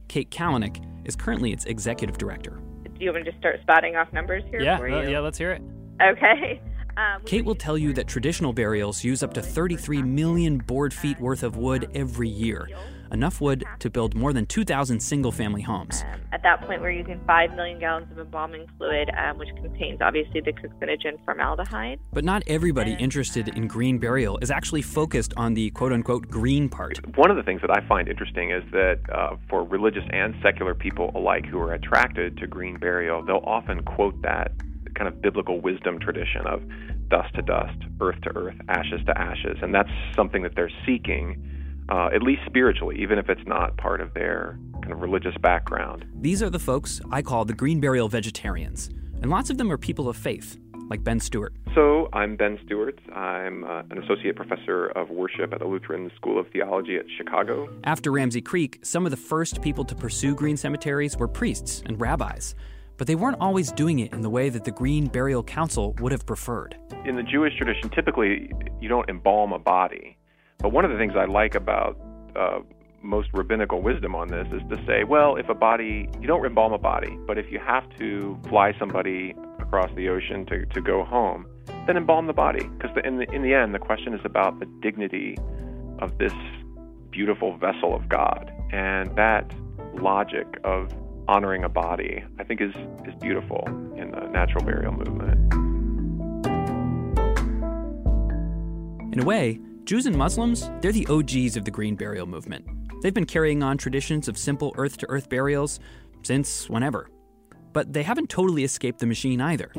Kate 0.07 0.29
Kalanick 0.31 0.83
is 1.05 1.15
currently 1.15 1.51
its 1.51 1.65
executive 1.65 2.17
director. 2.17 2.59
Do 2.83 2.91
you 3.03 3.11
want 3.11 3.17
me 3.17 3.23
to 3.25 3.31
just 3.31 3.39
start 3.39 3.59
spouting 3.61 3.95
off 3.95 4.11
numbers 4.11 4.43
here 4.49 4.59
Yeah, 4.61 4.77
for 4.77 4.89
uh, 4.89 5.01
yeah, 5.03 5.19
let's 5.19 5.37
hear 5.37 5.51
it. 5.51 5.61
Okay. 6.01 6.61
Um, 6.97 7.21
Kate 7.25 7.45
will 7.45 7.53
tell 7.53 7.77
you 7.77 7.93
that 7.93 8.07
traditional 8.07 8.53
burials 8.53 9.03
use 9.03 9.21
up 9.21 9.31
to 9.35 9.41
33 9.43 10.01
million 10.01 10.57
board 10.57 10.91
feet 10.91 11.19
worth 11.19 11.43
of 11.43 11.55
wood 11.55 11.91
every 11.93 12.27
year, 12.27 12.67
enough 13.11 13.41
wood 13.41 13.63
to 13.79 13.89
build 13.89 14.15
more 14.15 14.33
than 14.33 14.45
2,000 14.45 14.99
single 14.99 15.31
family 15.31 15.61
homes. 15.61 16.03
at 16.31 16.43
that 16.43 16.61
point, 16.65 16.81
we're 16.81 16.91
using 16.91 17.19
5 17.25 17.55
million 17.55 17.79
gallons 17.79 18.11
of 18.11 18.19
embalming 18.19 18.67
fluid, 18.77 19.09
um, 19.17 19.37
which 19.37 19.49
contains 19.55 20.01
obviously 20.01 20.41
the 20.41 20.53
carcinogen 20.53 21.23
formaldehyde. 21.25 21.99
But 22.13 22.23
not 22.23 22.43
everybody 22.47 22.93
interested 22.93 23.49
in 23.49 23.67
green 23.67 23.97
burial 23.97 24.37
is 24.41 24.51
actually 24.51 24.81
focused 24.81 25.33
on 25.37 25.53
the 25.53 25.69
quote 25.71 25.93
unquote 25.93 26.29
green 26.29 26.69
part. 26.69 26.99
One 27.17 27.31
of 27.31 27.37
the 27.37 27.43
things 27.43 27.61
that 27.61 27.71
I 27.71 27.85
find 27.87 28.07
interesting 28.07 28.51
is 28.51 28.63
that 28.71 28.99
uh, 29.13 29.35
for 29.49 29.63
religious 29.63 30.03
and 30.11 30.35
secular 30.41 30.75
people 30.75 31.11
alike 31.15 31.45
who 31.45 31.59
are 31.59 31.73
attracted 31.73 32.37
to 32.37 32.47
green 32.47 32.77
burial, 32.77 33.23
they'll 33.23 33.43
often 33.45 33.83
quote 33.83 34.21
that 34.21 34.51
kind 34.95 35.07
of 35.07 35.21
biblical 35.21 35.61
wisdom 35.61 35.99
tradition 35.99 36.45
of 36.47 36.61
dust 37.09 37.33
to 37.35 37.41
dust, 37.41 37.77
earth 38.01 38.19
to 38.23 38.35
earth, 38.35 38.55
ashes 38.67 38.99
to 39.05 39.17
ashes. 39.17 39.57
And 39.61 39.73
that's 39.73 39.89
something 40.15 40.43
that 40.43 40.55
they're 40.55 40.71
seeking, 40.85 41.56
uh, 41.89 42.09
at 42.13 42.21
least 42.21 42.41
spiritually, 42.45 42.97
even 42.99 43.17
if 43.17 43.29
it's 43.29 43.45
not 43.45 43.77
part 43.77 44.01
of 44.01 44.13
their 44.13 44.59
kind 44.81 44.91
of 44.91 45.01
religious 45.01 45.35
background. 45.41 46.05
These 46.15 46.41
are 46.43 46.49
the 46.49 46.59
folks 46.59 47.01
I 47.11 47.21
call 47.21 47.45
the 47.45 47.53
green 47.53 47.79
burial 47.79 48.07
vegetarians, 48.07 48.89
and 49.21 49.29
lots 49.29 49.49
of 49.49 49.57
them 49.57 49.71
are 49.71 49.77
people 49.77 50.09
of 50.09 50.17
faith, 50.17 50.57
like 50.89 51.03
Ben 51.03 51.19
Stewart. 51.19 51.53
So, 51.75 52.09
I'm 52.13 52.35
Ben 52.35 52.59
Stewart. 52.65 52.99
I'm 53.13 53.63
uh, 53.63 53.83
an 53.89 54.01
associate 54.03 54.35
professor 54.35 54.87
of 54.87 55.09
worship 55.09 55.53
at 55.53 55.59
the 55.59 55.65
Lutheran 55.65 56.11
School 56.15 56.39
of 56.39 56.47
Theology 56.51 56.97
at 56.97 57.05
Chicago. 57.17 57.69
After 57.83 58.11
Ramsey 58.11 58.41
Creek, 58.41 58.79
some 58.83 59.05
of 59.05 59.11
the 59.11 59.17
first 59.17 59.61
people 59.61 59.85
to 59.85 59.95
pursue 59.95 60.33
green 60.35 60.57
cemeteries 60.57 61.17
were 61.17 61.27
priests 61.27 61.83
and 61.85 61.99
rabbis, 61.99 62.55
but 62.97 63.05
they 63.05 63.15
weren't 63.15 63.37
always 63.39 63.71
doing 63.71 63.99
it 63.99 64.11
in 64.13 64.21
the 64.21 64.29
way 64.29 64.49
that 64.49 64.63
the 64.63 64.71
Green 64.71 65.05
Burial 65.07 65.43
Council 65.43 65.93
would 65.99 66.11
have 66.11 66.25
preferred. 66.25 66.75
In 67.05 67.15
the 67.15 67.23
Jewish 67.23 67.55
tradition, 67.55 67.89
typically 67.89 68.51
you 68.81 68.89
don't 68.89 69.07
embalm 69.09 69.53
a 69.53 69.59
body. 69.59 70.17
But 70.59 70.71
one 70.71 70.85
of 70.85 70.91
the 70.91 70.97
things 70.97 71.13
I 71.15 71.25
like 71.25 71.55
about 71.55 71.99
uh, 72.35 72.59
most 73.01 73.29
rabbinical 73.33 73.81
wisdom 73.81 74.15
on 74.15 74.27
this 74.27 74.47
is 74.47 74.61
to 74.69 74.83
say, 74.87 75.03
well, 75.03 75.35
if 75.35 75.47
a 75.49 75.53
body, 75.53 76.09
you 76.19 76.27
don't 76.27 76.43
embalm 76.45 76.73
a 76.73 76.79
body, 76.79 77.17
but 77.27 77.37
if 77.37 77.51
you 77.51 77.59
have 77.59 77.83
to 77.99 78.37
fly 78.49 78.73
somebody 78.79 79.35
across 79.59 79.89
the 79.95 80.09
ocean 80.09 80.45
to, 80.47 80.65
to 80.65 80.81
go 80.81 81.03
home, 81.03 81.45
then 81.85 81.95
embalm 81.95 82.25
the 82.25 82.33
body. 82.33 82.67
Because 82.77 82.97
in 83.03 83.17
the, 83.17 83.31
in 83.31 83.43
the 83.43 83.53
end, 83.53 83.75
the 83.75 83.79
question 83.79 84.13
is 84.13 84.21
about 84.25 84.59
the 84.59 84.65
dignity 84.81 85.37
of 85.99 86.17
this 86.17 86.33
beautiful 87.11 87.55
vessel 87.57 87.95
of 87.95 88.09
God. 88.09 88.51
And 88.71 89.15
that 89.15 89.53
logic 89.93 90.47
of 90.63 90.91
honoring 91.27 91.63
a 91.63 91.69
body, 91.69 92.23
I 92.39 92.43
think, 92.43 92.61
is, 92.61 92.73
is 93.05 93.13
beautiful 93.21 93.63
in 93.95 94.11
the 94.11 94.27
natural 94.31 94.63
burial 94.63 94.93
movement. 94.93 95.53
In 99.13 99.19
a 99.21 99.25
way, 99.25 99.59
Jews 99.87 100.05
and 100.05 100.17
Muslims, 100.17 100.69
they're 100.81 100.91
the 100.91 101.07
OGs 101.07 101.55
of 101.55 101.63
the 101.63 101.71
green 101.71 101.95
burial 101.95 102.27
movement. 102.27 102.67
They've 103.01 103.13
been 103.13 103.25
carrying 103.25 103.63
on 103.63 103.77
traditions 103.77 104.27
of 104.27 104.37
simple 104.37 104.73
earth 104.75 104.97
to 104.97 105.09
earth 105.09 105.29
burials 105.29 105.79
since 106.23 106.69
whenever. 106.69 107.09
But 107.71 107.93
they 107.93 108.03
haven't 108.03 108.29
totally 108.29 108.65
escaped 108.65 108.99
the 108.99 109.05
machine 109.05 109.39
either. 109.39 109.71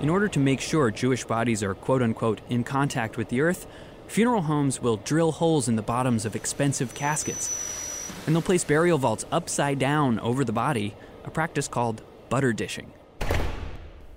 In 0.00 0.08
order 0.08 0.28
to 0.28 0.38
make 0.38 0.62
sure 0.62 0.90
Jewish 0.90 1.24
bodies 1.24 1.62
are 1.62 1.74
quote 1.74 2.00
unquote 2.00 2.40
in 2.48 2.64
contact 2.64 3.18
with 3.18 3.28
the 3.28 3.42
earth, 3.42 3.66
funeral 4.06 4.40
homes 4.40 4.80
will 4.80 4.96
drill 4.96 5.32
holes 5.32 5.68
in 5.68 5.76
the 5.76 5.82
bottoms 5.82 6.24
of 6.24 6.34
expensive 6.34 6.94
caskets. 6.94 8.10
And 8.24 8.34
they'll 8.34 8.40
place 8.40 8.64
burial 8.64 8.96
vaults 8.96 9.26
upside 9.30 9.78
down 9.78 10.18
over 10.20 10.42
the 10.42 10.54
body, 10.54 10.94
a 11.26 11.30
practice 11.30 11.68
called 11.68 12.00
butter 12.30 12.54
dishing. 12.54 12.94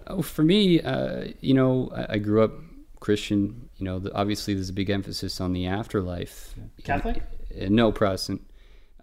Oh, 0.08 0.22
for 0.22 0.44
me, 0.44 0.80
uh, 0.80 1.34
you 1.42 1.54
know, 1.54 1.92
I, 1.94 2.14
I 2.14 2.18
grew 2.18 2.44
up 2.44 2.54
Christian. 3.02 3.70
You 3.76 3.86
know, 3.86 4.00
the, 4.00 4.14
obviously 4.16 4.54
there's 4.54 4.70
a 4.70 4.74
big 4.74 4.90
emphasis 4.90 5.42
on 5.42 5.52
the 5.52 5.68
afterlife. 5.68 6.56
Catholic? 6.86 7.22
Uh, 7.52 7.66
no, 7.70 7.92
Protestant. 7.92 8.42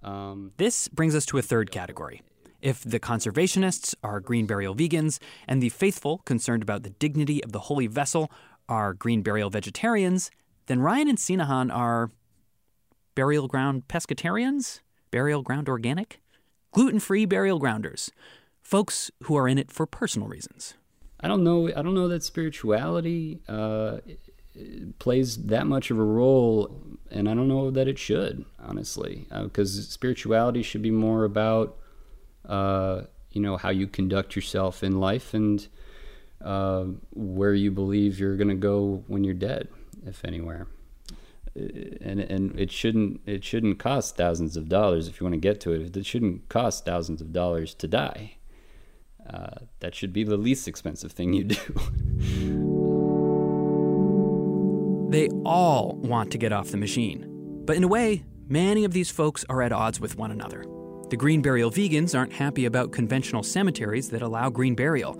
Um, 0.03 0.53
This 0.57 0.89
brings 0.89 1.15
us 1.15 1.27
to 1.27 1.37
a 1.37 1.43
third 1.43 1.71
category. 1.71 2.23
If 2.63 2.83
the 2.83 2.99
conservationists 2.99 3.95
are 4.03 4.19
green 4.21 4.47
burial 4.47 4.75
vegans 4.75 5.19
and 5.47 5.63
the 5.63 5.69
faithful, 5.69 6.19
concerned 6.25 6.63
about 6.63 6.83
the 6.83 6.91
dignity 6.91 7.45
of 7.45 7.53
the 7.53 7.61
holy 7.61 7.87
vessel, 7.87 8.31
are 8.69 8.95
green 8.95 9.23
burial 9.23 9.51
vegetarians, 9.51 10.31
then 10.67 10.81
Ryan 10.81 11.09
and 11.09 11.19
Sinehan 11.19 11.75
are 11.75 12.11
burial 13.15 13.49
ground 13.49 13.89
pescatarians, 13.89 14.81
burial 15.11 15.43
ground 15.43 15.69
organic, 15.69 16.21
gluten 16.73 17.01
free 17.01 17.27
burial 17.27 17.59
grounders, 17.59 18.11
folks 18.63 19.11
who 19.25 19.37
are 19.37 19.49
in 19.49 19.59
it 19.59 19.73
for 19.73 19.87
personal 19.87 20.29
reasons. 20.29 20.75
I 21.21 21.29
don't 21.29 21.43
know. 21.43 21.69
I 21.69 21.83
don't 21.83 21.95
know 21.95 22.09
that 22.09 22.23
spirituality 22.23 23.41
uh, 23.49 23.99
plays 24.99 25.37
that 25.47 25.67
much 25.67 25.91
of 25.91 25.99
a 25.99 26.05
role, 26.05 26.81
and 27.11 27.29
I 27.29 27.35
don't 27.35 27.49
know 27.49 27.71
that 27.71 27.89
it 27.89 27.99
should, 27.99 28.45
honestly, 28.61 29.27
because 29.31 29.89
spirituality 29.89 30.63
should 30.63 30.83
be 30.83 30.91
more 30.91 31.25
about, 31.25 31.77
uh, 32.49 33.03
you 33.31 33.41
know, 33.41 33.57
how 33.57 33.71
you 33.71 33.87
conduct 33.87 34.37
yourself 34.37 34.83
in 34.83 35.01
life 35.01 35.35
and 35.35 35.67
uh, 36.43 36.85
where 37.13 37.55
you 37.55 37.71
believe 37.71 38.21
you're 38.21 38.37
going 38.37 38.49
to 38.49 38.55
go 38.55 39.03
when 39.09 39.25
you're 39.25 39.35
dead, 39.35 39.69
if 40.07 40.25
anywhere. 40.25 40.69
And 41.57 42.21
and 42.21 42.59
it 42.61 42.71
shouldn't 42.71 43.21
it 43.27 43.43
shouldn't 43.43 43.81
cost 43.81 44.17
thousands 44.17 44.57
of 44.57 44.69
dollars 44.69 45.09
if 45.09 45.19
you 45.19 45.25
want 45.25 45.35
to 45.35 45.41
get 45.41 45.61
to 45.63 45.73
it. 45.73 45.97
It 45.97 46.07
shouldn't 46.07 46.49
cost 46.49 46.85
thousands 46.85 47.21
of 47.21 47.33
dollars 47.33 47.75
to 47.75 47.89
die. 47.89 48.38
Uh, 49.33 49.67
that 49.81 49.95
should 49.95 50.13
be 50.13 50.25
the 50.25 50.37
least 50.37 50.67
expensive 50.67 51.13
thing 51.13 51.33
you 51.33 51.45
do. 51.45 52.65
They 55.09 55.31
all 55.47 55.97
want 56.03 56.31
to 56.33 56.39
get 56.39 56.53
off 56.53 56.69
the 56.69 56.77
machine. 56.77 57.25
But 57.65 57.77
in 57.77 57.85
a 57.85 57.89
way, 57.89 58.25
many 58.47 58.85
of 58.85 58.93
these 58.93 59.11
folks 59.11 59.43
are 59.49 59.63
at 59.63 59.73
odds 59.73 60.01
with 60.01 60.19
one 60.19 60.31
another. 60.31 60.67
The 61.09 61.17
green 61.17 61.41
burial 61.41 61.71
vegans 61.71 62.15
aren't 62.15 62.35
happy 62.35 62.67
about 62.67 62.93
conventional 62.93 63.43
cemeteries 63.43 64.11
that 64.11 64.21
allow 64.21 64.51
green 64.51 64.75
burial, 64.75 65.15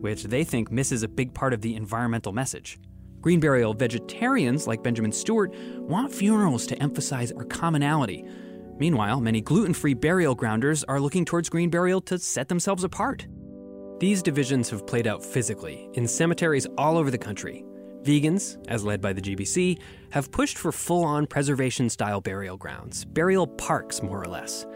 which 0.00 0.22
they 0.22 0.44
think 0.44 0.72
misses 0.72 1.02
a 1.02 1.08
big 1.08 1.34
part 1.34 1.52
of 1.52 1.60
the 1.60 1.76
environmental 1.76 2.32
message. 2.32 2.78
Green 3.20 3.38
burial 3.38 3.74
vegetarians, 3.74 4.66
like 4.66 4.82
Benjamin 4.82 5.12
Stewart, 5.12 5.54
want 5.80 6.10
funerals 6.10 6.66
to 6.68 6.82
emphasize 6.82 7.30
our 7.32 7.44
commonality. 7.44 8.24
Meanwhile, 8.78 9.20
many 9.20 9.42
gluten 9.42 9.74
free 9.74 9.94
burial 9.94 10.34
grounders 10.34 10.84
are 10.84 11.00
looking 11.00 11.26
towards 11.26 11.50
green 11.50 11.68
burial 11.68 12.00
to 12.02 12.18
set 12.18 12.48
themselves 12.48 12.82
apart. 12.82 13.26
These 14.04 14.22
divisions 14.22 14.68
have 14.68 14.86
played 14.86 15.06
out 15.06 15.24
physically 15.24 15.88
in 15.94 16.06
cemeteries 16.06 16.66
all 16.76 16.98
over 16.98 17.10
the 17.10 17.16
country. 17.16 17.64
Vegans, 18.02 18.62
as 18.68 18.84
led 18.84 19.00
by 19.00 19.14
the 19.14 19.22
GBC, 19.22 19.78
have 20.10 20.30
pushed 20.30 20.58
for 20.58 20.72
full 20.72 21.04
on 21.04 21.26
preservation 21.26 21.88
style 21.88 22.20
burial 22.20 22.58
grounds, 22.58 23.06
burial 23.06 23.46
parks, 23.46 24.02
more 24.02 24.20
or 24.20 24.26
less. 24.26 24.66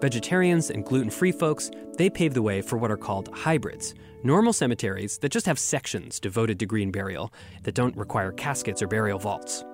Vegetarians 0.00 0.70
and 0.70 0.86
gluten 0.86 1.10
free 1.10 1.32
folks, 1.32 1.70
they 1.98 2.08
pave 2.08 2.32
the 2.32 2.40
way 2.40 2.62
for 2.62 2.78
what 2.78 2.90
are 2.90 2.96
called 2.96 3.28
hybrids 3.34 3.94
normal 4.24 4.54
cemeteries 4.54 5.18
that 5.18 5.32
just 5.32 5.44
have 5.44 5.58
sections 5.58 6.18
devoted 6.18 6.58
to 6.58 6.64
green 6.64 6.90
burial 6.90 7.30
that 7.64 7.74
don't 7.74 7.94
require 7.94 8.32
caskets 8.32 8.80
or 8.80 8.86
burial 8.86 9.18
vaults. 9.18 9.66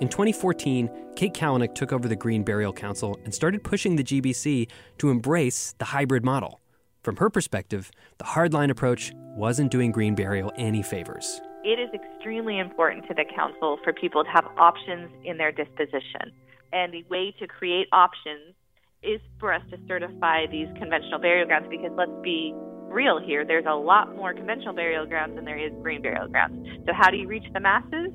In 0.00 0.08
2014, 0.08 0.90
Kate 1.14 1.32
Kalanick 1.32 1.76
took 1.76 1.92
over 1.92 2.08
the 2.08 2.16
Green 2.16 2.42
Burial 2.42 2.72
Council 2.72 3.16
and 3.24 3.32
started 3.32 3.62
pushing 3.62 3.94
the 3.94 4.02
GBC 4.02 4.68
to 4.98 5.10
embrace 5.10 5.76
the 5.78 5.84
hybrid 5.84 6.24
model. 6.24 6.61
From 7.02 7.16
her 7.16 7.30
perspective, 7.30 7.90
the 8.18 8.24
hardline 8.24 8.70
approach 8.70 9.12
wasn't 9.36 9.72
doing 9.72 9.90
green 9.90 10.14
burial 10.14 10.52
any 10.56 10.82
favors. 10.82 11.40
it 11.64 11.78
is 11.78 11.90
extremely 11.94 12.58
important 12.58 13.06
to 13.06 13.14
the 13.14 13.24
council 13.36 13.78
for 13.84 13.92
people 13.92 14.24
to 14.24 14.30
have 14.30 14.46
options 14.56 15.10
in 15.24 15.36
their 15.36 15.52
disposition. 15.52 16.32
And 16.72 16.92
the 16.92 17.04
way 17.08 17.34
to 17.38 17.46
create 17.46 17.86
options 17.92 18.54
is 19.02 19.20
for 19.38 19.52
us 19.52 19.62
to 19.70 19.78
certify 19.86 20.46
these 20.46 20.68
conventional 20.78 21.18
burial 21.20 21.46
grounds 21.46 21.66
because 21.70 21.90
let's 21.96 22.10
be 22.22 22.52
real 22.88 23.20
here, 23.24 23.44
there's 23.44 23.66
a 23.68 23.74
lot 23.74 24.14
more 24.16 24.32
conventional 24.34 24.74
burial 24.74 25.06
grounds 25.06 25.34
than 25.36 25.44
there 25.44 25.58
is 25.58 25.72
green 25.82 26.02
burial 26.02 26.28
grounds. 26.28 26.66
So, 26.86 26.92
how 26.92 27.10
do 27.10 27.16
you 27.16 27.26
reach 27.26 27.46
the 27.52 27.60
masses? 27.60 28.10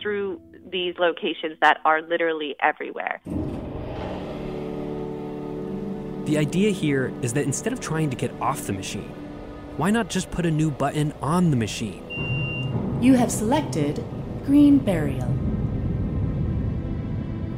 Through 0.00 0.40
these 0.70 0.94
locations 0.98 1.58
that 1.60 1.78
are 1.84 2.02
literally 2.02 2.54
everywhere. 2.62 3.20
The 6.28 6.36
idea 6.36 6.70
here 6.70 7.10
is 7.22 7.32
that 7.32 7.44
instead 7.44 7.72
of 7.72 7.80
trying 7.80 8.10
to 8.10 8.16
get 8.16 8.30
off 8.38 8.66
the 8.66 8.74
machine, 8.74 9.10
why 9.78 9.90
not 9.90 10.10
just 10.10 10.30
put 10.30 10.44
a 10.44 10.50
new 10.50 10.70
button 10.70 11.14
on 11.22 11.48
the 11.48 11.56
machine? 11.56 12.98
You 13.00 13.14
have 13.14 13.32
selected 13.32 14.04
Green 14.44 14.76
Burial. 14.76 15.26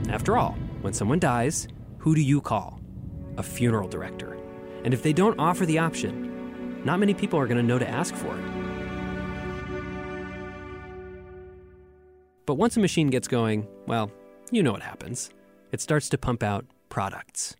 After 0.08 0.36
all, 0.36 0.52
when 0.82 0.92
someone 0.92 1.18
dies, 1.18 1.66
who 1.98 2.14
do 2.14 2.20
you 2.20 2.40
call? 2.40 2.80
A 3.38 3.42
funeral 3.42 3.88
director. 3.88 4.38
And 4.84 4.94
if 4.94 5.02
they 5.02 5.12
don't 5.12 5.40
offer 5.40 5.66
the 5.66 5.80
option, 5.80 6.80
not 6.84 7.00
many 7.00 7.12
people 7.12 7.40
are 7.40 7.48
going 7.48 7.56
to 7.56 7.64
know 7.64 7.80
to 7.80 7.88
ask 7.88 8.14
for 8.14 8.38
it. 8.38 8.44
But 12.46 12.54
once 12.54 12.76
a 12.76 12.80
machine 12.80 13.08
gets 13.08 13.26
going, 13.26 13.66
well, 13.88 14.12
you 14.52 14.62
know 14.62 14.70
what 14.70 14.82
happens. 14.82 15.30
It 15.72 15.80
starts 15.80 16.08
to 16.10 16.18
pump 16.18 16.44
out 16.44 16.66
products. 16.88 17.56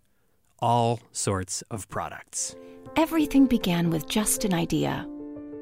All 0.63 1.01
sorts 1.13 1.63
of 1.71 1.89
products. 1.89 2.55
Everything 2.97 3.47
began 3.47 3.89
with 3.89 4.09
just 4.09 4.45
an 4.45 4.55
idea 4.55 5.07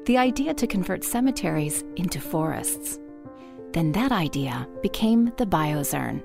the 0.05 0.17
idea 0.17 0.55
to 0.55 0.65
convert 0.65 1.03
cemeteries 1.03 1.83
into 1.95 2.19
forests. 2.19 2.99
Then 3.73 3.91
that 3.91 4.11
idea 4.11 4.67
became 4.81 5.31
the 5.37 5.45
Bios 5.45 5.93
Urn, 5.93 6.23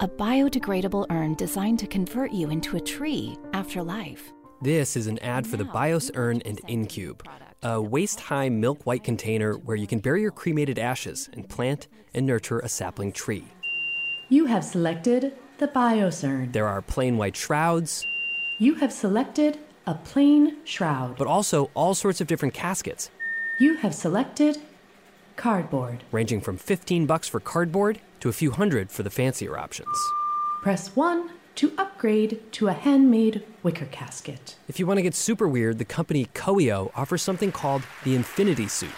a 0.00 0.08
biodegradable 0.08 1.04
urn 1.10 1.34
designed 1.34 1.78
to 1.80 1.86
convert 1.86 2.32
you 2.32 2.48
into 2.48 2.76
a 2.76 2.80
tree 2.80 3.36
after 3.52 3.82
life. 3.82 4.32
This 4.62 4.96
is 4.96 5.08
an 5.08 5.18
ad 5.18 5.46
for 5.46 5.58
the 5.58 5.66
BIOS 5.66 6.10
Urn 6.14 6.40
and 6.46 6.58
Incube, 6.68 7.20
a 7.62 7.82
waist 7.82 8.18
high 8.18 8.48
milk 8.48 8.86
white 8.86 9.04
container 9.04 9.58
where 9.58 9.76
you 9.76 9.86
can 9.86 9.98
bury 9.98 10.22
your 10.22 10.30
cremated 10.30 10.78
ashes 10.78 11.28
and 11.34 11.48
plant 11.48 11.86
and 12.14 12.26
nurture 12.26 12.60
a 12.60 12.68
sapling 12.68 13.12
tree. 13.12 13.44
You 14.30 14.46
have 14.46 14.64
selected 14.64 15.36
the 15.58 15.66
Bios 15.66 16.22
Urn. 16.22 16.52
There 16.52 16.68
are 16.68 16.80
plain 16.80 17.16
white 17.16 17.36
shrouds. 17.36 18.06
You 18.60 18.76
have 18.76 18.92
selected 18.92 19.58
a 19.86 19.94
plain 19.94 20.56
shroud. 20.64 21.16
But 21.16 21.26
also 21.26 21.70
all 21.74 21.94
sorts 21.94 22.20
of 22.20 22.28
different 22.28 22.54
caskets. 22.54 23.10
You 23.58 23.76
have 23.78 23.94
selected 23.94 24.58
cardboard. 25.34 26.04
Ranging 26.12 26.40
from 26.40 26.58
15 26.58 27.06
bucks 27.06 27.26
for 27.26 27.40
cardboard 27.40 28.00
to 28.20 28.28
a 28.28 28.32
few 28.32 28.52
hundred 28.52 28.90
for 28.90 29.02
the 29.02 29.10
fancier 29.10 29.58
options. 29.58 29.96
Press 30.62 30.94
1 30.94 31.30
to 31.56 31.72
upgrade 31.76 32.40
to 32.52 32.68
a 32.68 32.72
handmade 32.72 33.42
wicker 33.64 33.86
casket. 33.86 34.54
If 34.68 34.78
you 34.78 34.86
want 34.86 34.98
to 34.98 35.02
get 35.02 35.16
super 35.16 35.48
weird, 35.48 35.78
the 35.78 35.84
company 35.84 36.26
Coeio 36.34 36.92
offers 36.94 37.22
something 37.22 37.50
called 37.50 37.82
the 38.04 38.14
Infinity 38.14 38.68
Suit. 38.68 38.90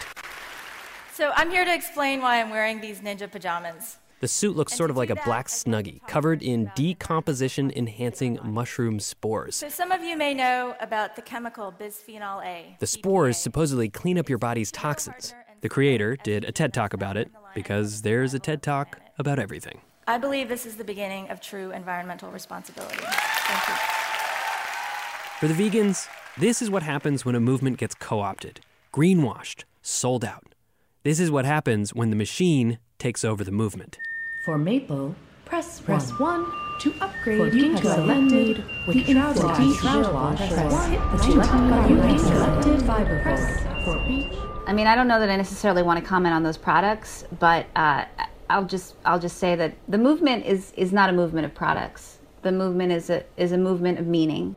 So 1.15 1.33
I'm 1.35 1.51
here 1.51 1.65
to 1.65 1.75
explain 1.75 2.21
why 2.21 2.39
I'm 2.39 2.51
wearing 2.51 2.83
these 2.83 3.01
ninja 3.01 3.31
pajamas. 3.31 3.97
The 4.21 4.29
suit 4.29 4.55
looks 4.55 4.75
sort 4.75 4.91
of 4.91 4.99
like 4.99 5.09
a 5.09 5.15
black 5.25 5.49
snuggie, 5.49 6.07
covered 6.07 6.43
in 6.43 6.71
decomposition 6.75 7.73
enhancing 7.75 8.39
mushroom 8.43 9.01
spores. 9.01 9.57
So 9.57 9.71
some 9.71 9.91
of 9.91 10.05
you 10.05 10.15
may 10.15 10.35
know 10.35 10.77
about 10.79 11.17
the 11.17 11.23
chemical 11.23 11.73
bisphenol 11.73 12.45
A. 12.45 12.77
The 12.81 12.87
spores 12.87 13.39
supposedly 13.39 13.89
clean 13.89 14.19
up 14.19 14.29
your 14.29 14.37
body's 14.37 14.71
toxins. 14.71 15.35
The 15.63 15.71
creator 15.71 16.17
did 16.17 16.45
a 16.45 16.53
TED 16.53 16.75
talk 16.75 16.93
about 16.93 17.17
it 17.17 17.31
because 17.55 18.03
there's 18.03 18.35
a 18.35 18.39
TED 18.39 18.63
talk 18.63 19.01
about 19.19 19.39
everything. 19.39 19.81
I 20.07 20.19
believe 20.19 20.51
this 20.51 20.67
is 20.67 20.77
the 20.77 20.85
beginning 20.85 21.31
of 21.31 21.41
true 21.41 21.71
environmental 21.71 22.31
responsibility. 22.31 22.99
Thank 23.01 23.69
you. 23.69 23.75
For 25.39 25.49
the 25.49 25.55
vegans, 25.55 26.09
this 26.37 26.61
is 26.61 26.69
what 26.69 26.83
happens 26.83 27.25
when 27.25 27.35
a 27.35 27.41
movement 27.41 27.79
gets 27.79 27.95
co 27.95 28.21
opted, 28.21 28.61
greenwashed, 28.93 29.65
sold 29.81 30.27
out. 30.27 30.55
This 31.05 31.19
is 31.19 31.31
what 31.31 31.47
happens 31.47 31.95
when 31.95 32.11
the 32.11 32.17
machine 32.17 32.79
takes 32.99 33.25
over 33.25 33.43
the 33.45 33.51
movement. 33.51 33.99
For 34.41 34.57
maple, 34.57 35.15
press 35.45 35.81
press 35.81 36.19
one, 36.19 36.51
to 36.79 36.95
upgrade 37.03 37.53
you 37.53 37.77
to 37.77 37.89
a 37.89 38.01
handmade 38.01 38.65
with 38.87 39.05
shroud 39.05 39.37
wash. 40.15 40.39
Press 40.39 40.73
one 40.73 41.19
to 41.19 41.31
you 41.91 42.01
have 42.01 42.21
selected 42.21 42.83
fiber 42.87 43.21
press 43.21 43.85
for 43.85 43.99
beach. 44.07 44.33
I 44.67 44.73
mean, 44.73 44.87
I 44.87 44.95
don't 44.95 45.09
know 45.09 45.21
that 45.21 45.29
I 45.29 45.37
necessarily 45.37 45.83
want 45.83 46.03
to 46.03 46.07
comment 46.09 46.35
on 46.35 46.43
those 46.43 46.57
products, 46.57 47.25
but 47.39 47.67
uh, 47.77 48.07
I'll 48.49 48.65
just 48.65 48.95
I'll 49.05 49.19
just 49.19 49.37
say 49.37 49.57
that 49.57 49.75
the 49.89 49.99
movement 49.99 50.47
is 50.47 50.73
is 50.75 50.91
not 50.91 51.11
a 51.11 51.13
movement 51.13 51.45
of 51.45 51.55
products. 51.55 52.19
The 52.41 52.53
movement 52.53 52.93
is 52.93 53.11
a 53.11 53.23
is 53.37 53.53
a 53.53 53.59
movement 53.59 53.99
of 53.99 54.07
meaning. 54.07 54.57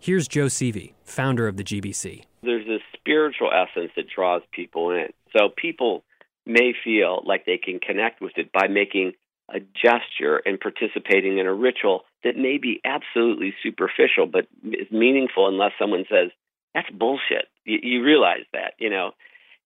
Here's 0.00 0.26
Joe 0.26 0.46
Sehee, 0.46 0.94
founder 1.04 1.46
of 1.46 1.56
the 1.56 1.62
GBC. 1.62 2.24
There's 2.42 2.66
this 2.66 2.82
spiritual 2.92 3.52
essence 3.52 3.92
that 3.94 4.06
draws 4.12 4.42
people 4.50 4.90
in. 4.90 5.12
So 5.32 5.50
people 5.56 6.02
may 6.46 6.72
feel 6.84 7.22
like 7.26 7.44
they 7.44 7.58
can 7.58 7.78
connect 7.80 8.20
with 8.20 8.32
it 8.36 8.52
by 8.52 8.68
making 8.68 9.12
a 9.52 9.60
gesture 9.60 10.40
and 10.44 10.58
participating 10.58 11.38
in 11.38 11.46
a 11.46 11.54
ritual 11.54 12.04
that 12.24 12.36
may 12.36 12.58
be 12.58 12.80
absolutely 12.84 13.54
superficial 13.62 14.26
but 14.26 14.46
is 14.64 14.90
meaningful 14.90 15.48
unless 15.48 15.72
someone 15.78 16.04
says 16.10 16.30
that's 16.74 16.90
bullshit. 16.90 17.46
You, 17.64 17.78
you 17.82 18.04
realize 18.04 18.44
that, 18.52 18.74
you 18.78 18.90
know, 18.90 19.12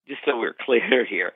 just 0.07 0.21
so 0.25 0.39
we're 0.39 0.55
clear 0.65 1.05
here. 1.05 1.33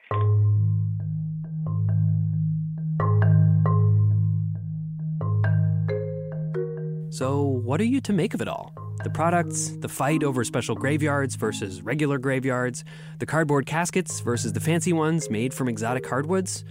So, 7.15 7.43
what 7.43 7.81
are 7.81 7.85
you 7.85 8.01
to 8.01 8.13
make 8.13 8.35
of 8.35 8.41
it 8.41 8.49
all? 8.49 8.75
The 9.05 9.09
products, 9.09 9.69
the 9.79 9.89
fight 9.89 10.25
over 10.25 10.43
special 10.43 10.75
graveyards 10.75 11.37
versus 11.37 11.81
regular 11.81 12.19
graveyards, 12.19 12.85
the 13.21 13.27
cardboard 13.27 13.67
caskets 13.67 14.19
versus 14.19 14.53
the 14.53 14.59
fancy 14.59 14.93
ones 14.93 15.31
made 15.31 15.55
from 15.55 15.69
exotic 15.69 16.09
hardwoods. 16.09 16.65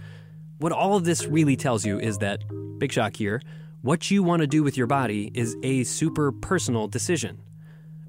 What 0.58 0.70
all 0.70 0.96
of 0.96 1.06
this 1.06 1.24
really 1.24 1.56
tells 1.56 1.86
you 1.86 1.98
is 1.98 2.18
that, 2.18 2.42
big 2.78 2.92
shock 2.92 3.16
here, 3.16 3.40
what 3.80 4.10
you 4.10 4.22
want 4.22 4.40
to 4.40 4.46
do 4.46 4.62
with 4.62 4.76
your 4.76 4.86
body 4.86 5.30
is 5.32 5.56
a 5.62 5.82
super 5.84 6.30
personal 6.30 6.88
decision. 6.88 7.40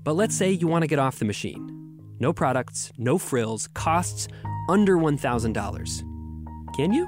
But 0.04 0.18
let's 0.18 0.36
say 0.36 0.52
you 0.52 0.68
want 0.68 0.82
to 0.82 0.88
get 0.88 1.00
off 1.00 1.20
the 1.20 1.24
machine. 1.24 2.02
No 2.20 2.34
products, 2.34 2.92
no 2.98 3.18
frills, 3.18 3.70
costs 3.70 4.28
under 4.68 4.98
$1,000. 4.98 6.76
Can 6.76 6.92
you? 6.92 7.08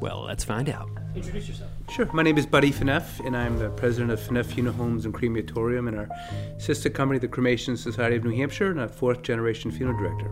Well, 0.00 0.22
let's 0.22 0.44
find 0.44 0.68
out. 0.68 0.88
Introduce 1.16 1.48
yourself. 1.48 1.71
Sure. 1.92 2.08
My 2.14 2.22
name 2.22 2.38
is 2.38 2.46
Buddy 2.46 2.72
Phaneuf, 2.72 3.20
and 3.26 3.36
I'm 3.36 3.58
the 3.58 3.68
president 3.68 4.12
of 4.12 4.18
Phaneuf 4.18 4.46
Funeral 4.46 4.74
Homes 4.74 5.04
and 5.04 5.12
Crematorium, 5.12 5.88
and 5.88 5.98
our 5.98 6.08
sister 6.56 6.88
company, 6.88 7.18
the 7.18 7.28
Cremation 7.28 7.76
Society 7.76 8.16
of 8.16 8.24
New 8.24 8.34
Hampshire, 8.34 8.70
and 8.70 8.80
a 8.80 8.88
fourth 8.88 9.20
generation 9.20 9.70
funeral 9.70 9.98
director. 9.98 10.28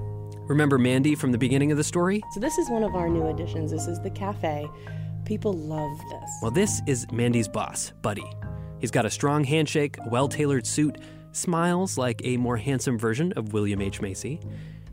Remember 0.46 0.78
Mandy 0.78 1.14
from 1.14 1.32
the 1.32 1.36
beginning 1.36 1.70
of 1.70 1.76
the 1.76 1.84
story? 1.84 2.22
So, 2.32 2.40
this 2.40 2.56
is 2.56 2.70
one 2.70 2.82
of 2.82 2.94
our 2.94 3.10
new 3.10 3.26
additions. 3.26 3.70
This 3.70 3.86
is 3.88 4.00
the 4.00 4.08
cafe. 4.08 4.70
People 5.26 5.52
love 5.52 5.98
this. 6.10 6.30
Well, 6.40 6.50
this 6.50 6.80
is 6.86 7.06
Mandy's 7.12 7.46
boss, 7.46 7.92
Buddy. 8.00 8.24
He's 8.78 8.90
got 8.90 9.04
a 9.04 9.10
strong 9.10 9.44
handshake, 9.44 9.98
a 9.98 10.08
well 10.08 10.28
tailored 10.28 10.66
suit, 10.66 10.96
smiles 11.32 11.98
like 11.98 12.22
a 12.24 12.38
more 12.38 12.56
handsome 12.56 12.98
version 12.98 13.34
of 13.34 13.52
William 13.52 13.82
H. 13.82 14.00
Macy. 14.00 14.40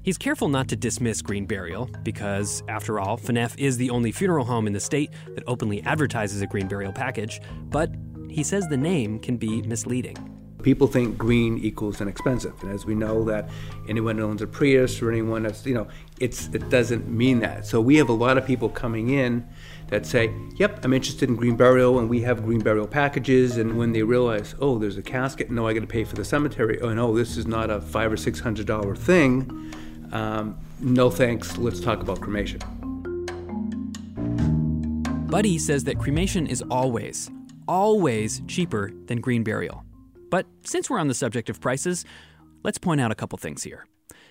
He's 0.07 0.17
careful 0.17 0.47
not 0.47 0.69
to 0.69 0.77
dismiss 0.77 1.21
Green 1.21 1.45
Burial 1.45 1.89
because, 2.03 2.63
after 2.69 2.97
all, 2.97 3.17
Phaneuf 3.17 3.59
is 3.59 3.75
the 3.75 3.89
only 3.89 4.13
funeral 4.13 4.45
home 4.45 4.65
in 4.65 4.71
the 4.71 4.79
state 4.79 5.11
that 5.35 5.43
openly 5.47 5.83
advertises 5.83 6.41
a 6.41 6.47
Green 6.47 6.65
Burial 6.65 6.93
package, 6.93 7.41
but 7.63 7.93
he 8.29 8.41
says 8.41 8.69
the 8.69 8.77
name 8.77 9.19
can 9.19 9.35
be 9.35 9.61
misleading. 9.63 10.15
People 10.63 10.87
think 10.87 11.17
green 11.17 11.57
equals 11.57 11.99
inexpensive, 11.99 12.53
and 12.61 12.71
as 12.71 12.85
we 12.85 12.95
know 12.95 13.25
that 13.25 13.49
anyone 13.89 14.17
who 14.17 14.23
owns 14.23 14.41
a 14.41 14.47
Prius 14.47 15.01
or 15.01 15.11
anyone 15.11 15.43
that's 15.43 15.65
you 15.65 15.73
know, 15.73 15.89
it's 16.21 16.47
it 16.53 16.69
doesn't 16.69 17.09
mean 17.09 17.41
that. 17.41 17.65
So 17.65 17.81
we 17.81 17.97
have 17.97 18.07
a 18.07 18.13
lot 18.13 18.37
of 18.37 18.45
people 18.45 18.69
coming 18.69 19.09
in 19.09 19.45
that 19.89 20.05
say, 20.05 20.33
"Yep, 20.55 20.85
I'm 20.85 20.93
interested 20.93 21.27
in 21.27 21.35
green 21.35 21.57
burial, 21.57 21.99
and 21.99 22.07
we 22.09 22.21
have 22.21 22.45
green 22.45 22.61
burial 22.61 22.87
packages." 22.87 23.57
And 23.57 23.77
when 23.77 23.91
they 23.91 24.03
realize, 24.03 24.55
"Oh, 24.61 24.77
there's 24.79 24.97
a 24.97 25.03
casket, 25.03 25.51
no, 25.51 25.67
I 25.67 25.73
got 25.73 25.81
to 25.81 25.85
pay 25.85 26.05
for 26.05 26.15
the 26.15 26.23
cemetery. 26.23 26.79
Oh 26.79 26.93
no, 26.93 27.13
this 27.13 27.35
is 27.35 27.45
not 27.45 27.69
a 27.69 27.81
five 27.81 28.09
or 28.09 28.17
six 28.17 28.39
hundred 28.39 28.67
dollar 28.67 28.95
thing." 28.95 29.73
Um, 30.11 30.57
no 30.79 31.09
thanks, 31.09 31.57
let's 31.57 31.79
talk 31.79 32.01
about 32.01 32.21
cremation. 32.21 32.59
Buddy 35.29 35.59
says 35.59 35.83
that 35.85 35.99
cremation 35.99 36.47
is 36.47 36.63
always, 36.71 37.29
always 37.67 38.41
cheaper 38.47 38.91
than 39.07 39.19
green 39.19 39.43
burial. 39.43 39.83
But 40.29 40.45
since 40.63 40.89
we're 40.89 40.99
on 40.99 41.09
the 41.09 41.13
subject 41.13 41.49
of 41.49 41.59
prices, 41.59 42.05
let's 42.63 42.77
point 42.77 43.01
out 43.01 43.11
a 43.11 43.15
couple 43.15 43.37
things 43.37 43.63
here. 43.63 43.85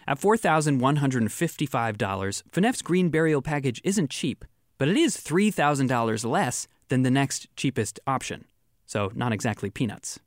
At 0.09 0.21
$4,155, 0.21 2.43
Phaneuf's 2.51 2.83
green 2.83 3.11
burial 3.11 3.43
package 3.43 3.81
isn't 3.85 4.11
cheap, 4.11 4.45
but 4.79 4.89
it 4.89 4.97
is 4.97 5.17
$3,000 5.17 6.25
less 6.25 6.69
than 6.89 7.03
the 7.03 7.11
next 7.11 7.49
cheapest 7.57 8.01
option. 8.07 8.47
So, 8.87 9.11
not 9.15 9.33
exactly 9.33 9.69
peanuts. 9.69 10.21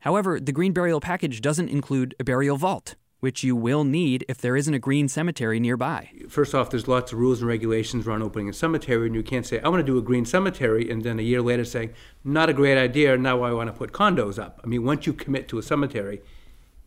However, 0.00 0.40
the 0.40 0.52
green 0.52 0.72
burial 0.72 1.00
package 1.00 1.40
doesn't 1.40 1.68
include 1.68 2.16
a 2.18 2.24
burial 2.24 2.56
vault, 2.56 2.96
which 3.22 3.44
you 3.44 3.54
will 3.54 3.84
need 3.84 4.24
if 4.28 4.38
there 4.38 4.56
isn't 4.56 4.74
a 4.74 4.80
green 4.80 5.06
cemetery 5.06 5.60
nearby. 5.60 6.10
First 6.28 6.56
off, 6.56 6.70
there's 6.70 6.88
lots 6.88 7.12
of 7.12 7.20
rules 7.20 7.38
and 7.38 7.46
regulations 7.46 8.04
around 8.04 8.20
opening 8.20 8.48
a 8.48 8.52
cemetery, 8.52 9.06
and 9.06 9.14
you 9.14 9.22
can't 9.22 9.46
say, 9.46 9.60
I 9.60 9.68
want 9.68 9.78
to 9.78 9.86
do 9.86 9.96
a 9.96 10.02
green 10.02 10.24
cemetery, 10.24 10.90
and 10.90 11.04
then 11.04 11.20
a 11.20 11.22
year 11.22 11.40
later 11.40 11.64
say, 11.64 11.90
not 12.24 12.50
a 12.50 12.52
great 12.52 12.76
idea, 12.76 13.16
now 13.16 13.42
I 13.42 13.52
want 13.52 13.68
to 13.68 13.72
put 13.72 13.92
condos 13.92 14.42
up. 14.42 14.60
I 14.64 14.66
mean, 14.66 14.82
once 14.82 15.06
you 15.06 15.12
commit 15.12 15.46
to 15.50 15.58
a 15.58 15.62
cemetery, 15.62 16.20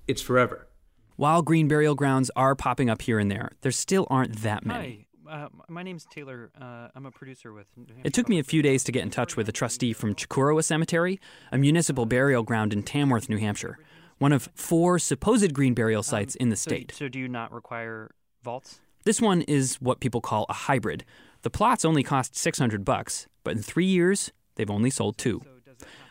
it's 0.10 0.22
forever. 0.22 0.68
While 1.16 1.42
green 1.42 1.70
burial 1.70 1.96
grounds 1.96 2.30
are 2.36 2.54
popping 2.54 2.90
up 2.90 3.02
here 3.02 3.18
and 3.18 3.32
there, 3.32 3.52
there 3.62 3.72
still 3.72 4.06
aren't 4.10 4.42
that 4.42 4.66
many. 4.66 5.08
Hi, 5.26 5.46
uh, 5.46 5.48
my 5.70 5.84
name's 5.84 6.06
Taylor. 6.12 6.52
Uh, 6.60 6.90
I'm 6.94 7.06
a 7.06 7.12
producer 7.12 7.54
with. 7.54 7.68
It 8.04 8.14
took 8.14 8.28
me 8.28 8.40
a 8.40 8.44
few 8.44 8.62
days 8.62 8.84
to 8.84 8.92
get 8.92 9.04
in 9.04 9.10
touch 9.10 9.38
with 9.38 9.48
a 9.48 9.54
trustee 9.54 9.94
from 9.94 10.14
Chocorua 10.14 10.66
Cemetery, 10.66 11.22
a 11.54 11.58
municipal 11.58 12.06
burial 12.06 12.44
ground 12.44 12.74
in 12.74 12.84
Tamworth, 12.84 13.30
New 13.30 13.38
Hampshire, 13.38 13.80
one 14.18 14.32
of 14.32 14.50
four 14.56 15.00
supposed 15.00 15.54
green 15.54 15.74
burial 15.74 16.00
um, 16.00 16.04
sites 16.04 16.36
in 16.36 16.50
the 16.50 16.56
so, 16.56 16.70
state. 16.70 16.94
So, 16.96 17.08
do 17.08 17.20
you 17.20 17.28
not 17.28 17.52
require 17.52 18.12
vaults? 18.44 18.80
This 19.04 19.22
one 19.22 19.42
is 19.44 19.76
what 19.76 20.00
people 20.00 20.22
call 20.22 20.46
a 20.50 20.54
hybrid. 20.54 21.06
The 21.44 21.50
plots 21.50 21.86
only 21.86 22.02
cost 22.02 22.36
600 22.36 22.84
bucks, 22.84 23.28
but 23.44 23.56
in 23.56 23.62
three 23.62 23.86
years, 23.86 24.32
they've 24.56 24.70
only 24.70 24.90
sold 24.90 25.18
two. 25.18 25.42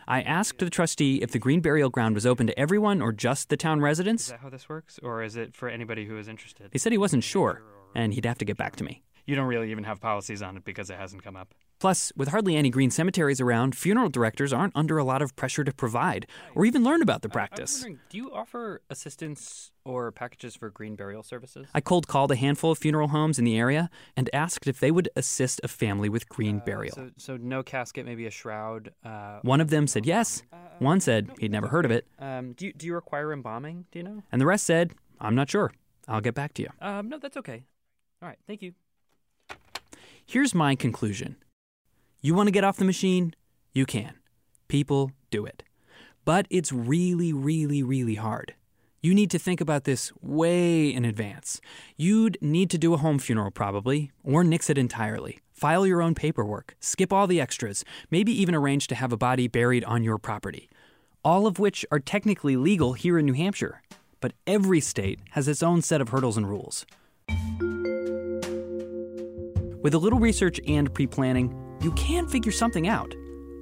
I 0.07 0.21
asked 0.21 0.59
the 0.59 0.69
trustee 0.69 1.21
if 1.21 1.31
the 1.31 1.39
green 1.39 1.61
burial 1.61 1.89
ground 1.89 2.13
was 2.15 2.25
open 2.25 2.45
to 2.47 2.59
everyone 2.59 3.01
or 3.01 3.11
just 3.11 3.49
the 3.49 3.57
town 3.57 3.81
residents. 3.81 4.25
Is 4.25 4.29
that 4.29 4.39
how 4.39 4.49
this 4.49 4.69
works, 4.69 4.99
or 5.01 5.23
is 5.23 5.35
it 5.35 5.55
for 5.55 5.67
anybody 5.67 6.05
who 6.05 6.17
is 6.17 6.27
interested? 6.27 6.69
He 6.71 6.77
said 6.77 6.91
he 6.91 6.97
wasn't 6.97 7.23
sure, 7.23 7.63
and 7.95 8.13
he'd 8.13 8.25
have 8.25 8.37
to 8.37 8.45
get 8.45 8.55
back 8.55 8.75
to 8.77 8.83
me. 8.83 9.03
You 9.25 9.35
don't 9.35 9.47
really 9.47 9.71
even 9.71 9.83
have 9.83 9.99
policies 9.99 10.43
on 10.43 10.57
it 10.57 10.63
because 10.63 10.91
it 10.91 10.97
hasn't 10.97 11.23
come 11.23 11.35
up. 11.35 11.55
Plus, 11.85 12.11
with 12.17 12.29
hardly 12.29 12.55
any 12.55 12.71
green 12.71 12.89
cemeteries 12.89 13.39
around, 13.39 13.75
funeral 13.75 14.09
directors 14.09 14.51
aren't 14.51 14.75
under 14.75 14.97
a 14.97 15.03
lot 15.03 15.21
of 15.21 15.35
pressure 15.35 15.63
to 15.63 15.71
provide 15.71 16.25
or 16.55 16.65
even 16.65 16.83
learn 16.83 16.99
about 17.03 17.21
the 17.21 17.29
practice. 17.29 17.85
I, 17.85 17.97
do 18.09 18.17
you 18.17 18.33
offer 18.33 18.81
assistance 18.89 19.71
or 19.83 20.11
packages 20.11 20.55
for 20.55 20.71
green 20.71 20.95
burial 20.95 21.21
services? 21.21 21.67
I 21.75 21.81
cold 21.81 22.07
called 22.07 22.31
a 22.31 22.35
handful 22.35 22.71
of 22.71 22.79
funeral 22.79 23.09
homes 23.09 23.37
in 23.37 23.45
the 23.45 23.55
area 23.55 23.91
and 24.17 24.31
asked 24.33 24.65
if 24.65 24.79
they 24.79 24.89
would 24.89 25.09
assist 25.15 25.61
a 25.63 25.67
family 25.67 26.09
with 26.09 26.27
green 26.27 26.57
burial. 26.57 26.95
So, 26.95 27.11
so 27.17 27.37
no 27.37 27.61
casket, 27.61 28.03
maybe 28.03 28.25
a 28.25 28.31
shroud. 28.31 28.91
Uh, 29.03 29.41
One 29.43 29.61
of 29.61 29.69
them 29.69 29.85
said 29.85 30.07
yes. 30.07 30.41
One 30.79 30.99
said 30.99 31.29
he'd 31.37 31.51
never 31.51 31.67
heard 31.67 31.85
of 31.85 31.91
it. 31.91 32.07
Um, 32.17 32.53
do 32.53 32.65
you, 32.65 32.73
do 32.73 32.87
you 32.87 32.95
require 32.95 33.31
embalming? 33.31 33.85
Do 33.91 33.99
you 33.99 34.03
know? 34.05 34.23
And 34.31 34.41
the 34.41 34.47
rest 34.47 34.65
said, 34.65 34.95
I'm 35.21 35.35
not 35.35 35.51
sure. 35.51 35.71
I'll 36.07 36.19
get 36.19 36.33
back 36.33 36.55
to 36.55 36.63
you. 36.63 36.69
Um, 36.81 37.09
no, 37.09 37.19
that's 37.19 37.37
okay. 37.37 37.63
All 38.23 38.27
right, 38.27 38.39
thank 38.47 38.63
you. 38.63 38.73
Here's 40.25 40.55
my 40.55 40.73
conclusion 40.73 41.35
you 42.25 42.33
want 42.33 42.47
to 42.47 42.51
get 42.51 42.63
off 42.63 42.77
the 42.77 42.85
machine? 42.85 43.35
You 43.71 43.85
can. 43.85 44.15
People 44.67 45.11
do 45.29 45.45
it. 45.45 45.61
But 46.23 46.47
it's 46.49 46.71
really, 46.71 47.31
really, 47.31 47.83
really 47.83 48.15
hard. 48.15 48.55
You 49.03 49.13
need 49.13 49.29
to 49.29 49.37
think 49.37 49.61
about 49.61 49.83
this 49.83 50.11
way 50.23 50.91
in 50.91 51.05
advance. 51.05 51.61
You'd 51.97 52.39
need 52.41 52.71
to 52.71 52.79
do 52.79 52.95
a 52.95 52.97
home 52.97 53.19
funeral, 53.19 53.51
probably, 53.51 54.11
or 54.23 54.43
nix 54.43 54.71
it 54.71 54.77
entirely. 54.79 55.37
File 55.51 55.85
your 55.85 56.01
own 56.01 56.15
paperwork, 56.15 56.75
skip 56.79 57.13
all 57.13 57.27
the 57.27 57.39
extras, 57.39 57.85
maybe 58.09 58.31
even 58.31 58.55
arrange 58.55 58.87
to 58.87 58.95
have 58.95 59.13
a 59.13 59.17
body 59.17 59.47
buried 59.47 59.83
on 59.83 60.03
your 60.03 60.17
property. 60.17 60.67
All 61.23 61.45
of 61.45 61.59
which 61.59 61.85
are 61.91 61.99
technically 61.99 62.57
legal 62.57 62.93
here 62.93 63.19
in 63.19 63.27
New 63.27 63.33
Hampshire. 63.33 63.83
But 64.19 64.33
every 64.47 64.79
state 64.79 65.19
has 65.33 65.47
its 65.47 65.61
own 65.61 65.83
set 65.83 66.01
of 66.01 66.09
hurdles 66.09 66.37
and 66.37 66.49
rules. 66.49 66.87
With 69.83 69.93
a 69.93 69.99
little 69.99 70.17
research 70.17 70.59
and 70.67 70.91
pre 70.91 71.05
planning, 71.05 71.64
you 71.85 71.91
can 71.91 72.27
figure 72.27 72.51
something 72.51 72.87
out. 72.87 73.13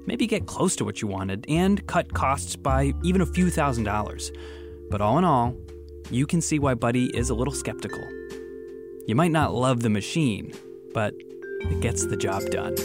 Maybe 0.05 0.27
get 0.27 0.45
close 0.45 0.77
to 0.77 0.85
what 0.85 1.01
you 1.01 1.09
wanted 1.09 1.45
and 1.49 1.85
cut 1.87 2.13
costs 2.13 2.55
by 2.55 2.93
even 3.03 3.19
a 3.19 3.25
few 3.25 3.49
thousand 3.49 3.83
dollars. 3.83 4.31
But 4.89 5.01
all 5.01 5.17
in 5.17 5.25
all, 5.25 5.57
you 6.09 6.25
can 6.25 6.39
see 6.39 6.57
why 6.57 6.73
Buddy 6.75 7.07
is 7.07 7.29
a 7.29 7.35
little 7.35 7.53
skeptical. 7.53 8.01
You 9.07 9.15
might 9.15 9.31
not 9.31 9.53
love 9.53 9.81
the 9.81 9.89
machine, 9.89 10.53
but 10.93 11.13
it 11.15 11.81
gets 11.81 12.05
the 12.05 12.15
job 12.15 12.43
done. 12.45 12.77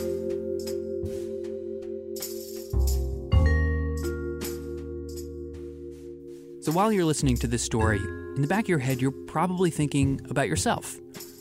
So 6.63 6.73
while 6.73 6.91
you're 6.91 7.05
listening 7.05 7.37
to 7.37 7.47
this 7.47 7.63
story, 7.63 8.01
in 8.35 8.43
the 8.43 8.49
back 8.49 8.65
of 8.65 8.69
your 8.69 8.81
head, 8.81 9.01
you're 9.01 9.13
probably 9.13 9.71
thinking 9.71 10.21
about 10.29 10.49
yourself, 10.49 10.97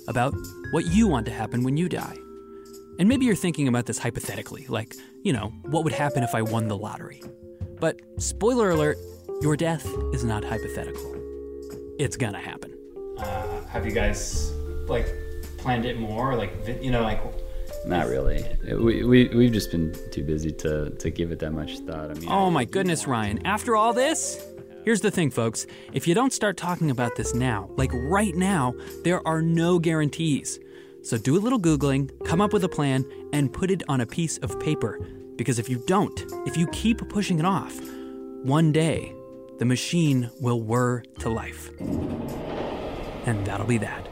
about 0.08 0.36
what 0.70 0.86
you 0.86 1.08
want 1.08 1.26
to 1.26 1.32
happen 1.32 1.64
when 1.64 1.78
you 1.78 1.90
die. 1.90 2.16
And 3.00 3.08
maybe 3.08 3.26
you're 3.26 3.36
thinking 3.36 3.68
about 3.68 3.86
this 3.86 4.00
hypothetically, 4.00 4.66
like, 4.68 4.96
you 5.24 5.32
know, 5.32 5.54
what 5.64 5.84
would 5.84 5.94
happen 5.94 6.24
if 6.24 6.34
I 6.34 6.42
won 6.42 6.68
the 6.68 6.78
lottery? 6.78 7.22
But 7.80 8.02
spoiler 8.18 8.72
alert, 8.72 8.98
your 9.42 9.56
death 9.56 9.88
is 10.14 10.24
not 10.24 10.44
hypothetical. 10.44 11.16
It's 12.00 12.18
gonna 12.18 12.40
happen. 12.40 12.76
Uh, 13.20 13.64
have 13.66 13.86
you 13.86 13.92
guys 13.92 14.52
like 14.88 15.08
planned 15.58 15.86
it 15.86 16.00
more? 16.00 16.36
Like, 16.36 16.52
you 16.82 16.90
know, 16.90 17.04
like 17.04 17.22
not 17.86 18.08
really. 18.08 18.44
We, 18.66 19.04
we, 19.04 19.28
we've 19.28 19.54
just 19.54 19.72
been 19.72 19.96
too 20.12 20.24
busy 20.24 20.52
to, 20.54 20.90
to 20.90 21.10
give 21.10 21.32
it 21.32 21.40
that 21.40 21.52
much 21.52 21.80
thought. 21.80 22.12
I 22.12 22.14
mean, 22.16 22.30
oh 22.30 22.50
my 22.50 22.66
goodness, 22.66 23.06
Ryan. 23.06 23.46
After 23.46 23.76
all 23.76 23.94
this? 23.94 24.44
Here's 24.84 25.02
the 25.02 25.12
thing, 25.12 25.32
folks. 25.32 25.68
If 25.94 26.08
you 26.08 26.16
don't 26.16 26.32
start 26.32 26.58
talking 26.58 26.90
about 26.90 27.16
this 27.16 27.34
now, 27.34 27.70
like 27.76 27.92
right 27.94 28.34
now, 28.34 28.74
there 29.04 29.26
are 29.28 29.42
no 29.42 29.80
guarantees. 29.80 30.60
So 31.08 31.18
do 31.18 31.38
a 31.38 31.40
little 31.40 31.58
Googling, 31.58 32.12
come 32.26 32.42
up 32.42 32.52
with 32.52 32.66
a 32.66 32.68
plan, 32.68 33.06
and 33.32 33.54
put 33.54 33.72
it 33.72 33.82
on 33.88 34.02
a 34.02 34.06
piece 34.06 34.38
of 34.40 34.60
paper. 34.60 35.00
Because 35.38 35.58
if 35.58 35.70
you 35.70 35.82
don't, 35.88 36.22
if 36.46 36.58
you 36.58 36.68
keep 36.74 37.08
pushing 37.08 37.40
it 37.40 37.46
off, 37.46 37.80
one 38.44 38.74
day 38.74 39.16
the 39.58 39.64
machine 39.64 40.30
will 40.42 40.60
whir 40.60 41.04
to 41.20 41.30
life. 41.30 41.70
And 43.26 43.46
that'll 43.46 43.66
be 43.66 43.78
that. 43.78 44.06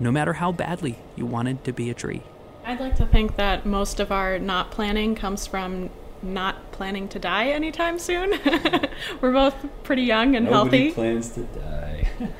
No 0.00 0.10
matter 0.10 0.32
how 0.32 0.50
badly 0.50 0.98
you 1.14 1.24
wanted 1.24 1.62
to 1.66 1.72
be 1.72 1.88
a 1.90 1.94
tree. 1.94 2.24
I'd 2.64 2.80
like 2.80 2.96
to 2.96 3.06
think 3.06 3.36
that 3.36 3.64
most 3.64 4.00
of 4.00 4.10
our 4.10 4.40
not 4.40 4.72
planning 4.72 5.14
comes 5.14 5.46
from 5.46 5.88
not 6.20 6.72
planning 6.72 7.06
to 7.10 7.20
die 7.20 7.50
anytime 7.50 8.00
soon. 8.00 8.40
We're 9.20 9.30
both 9.30 9.54
pretty 9.84 10.02
young 10.02 10.34
and 10.34 10.46
Nobody 10.46 10.86
healthy. 10.86 10.94
plans 10.94 11.30
to 11.30 11.42
die. 11.44 12.08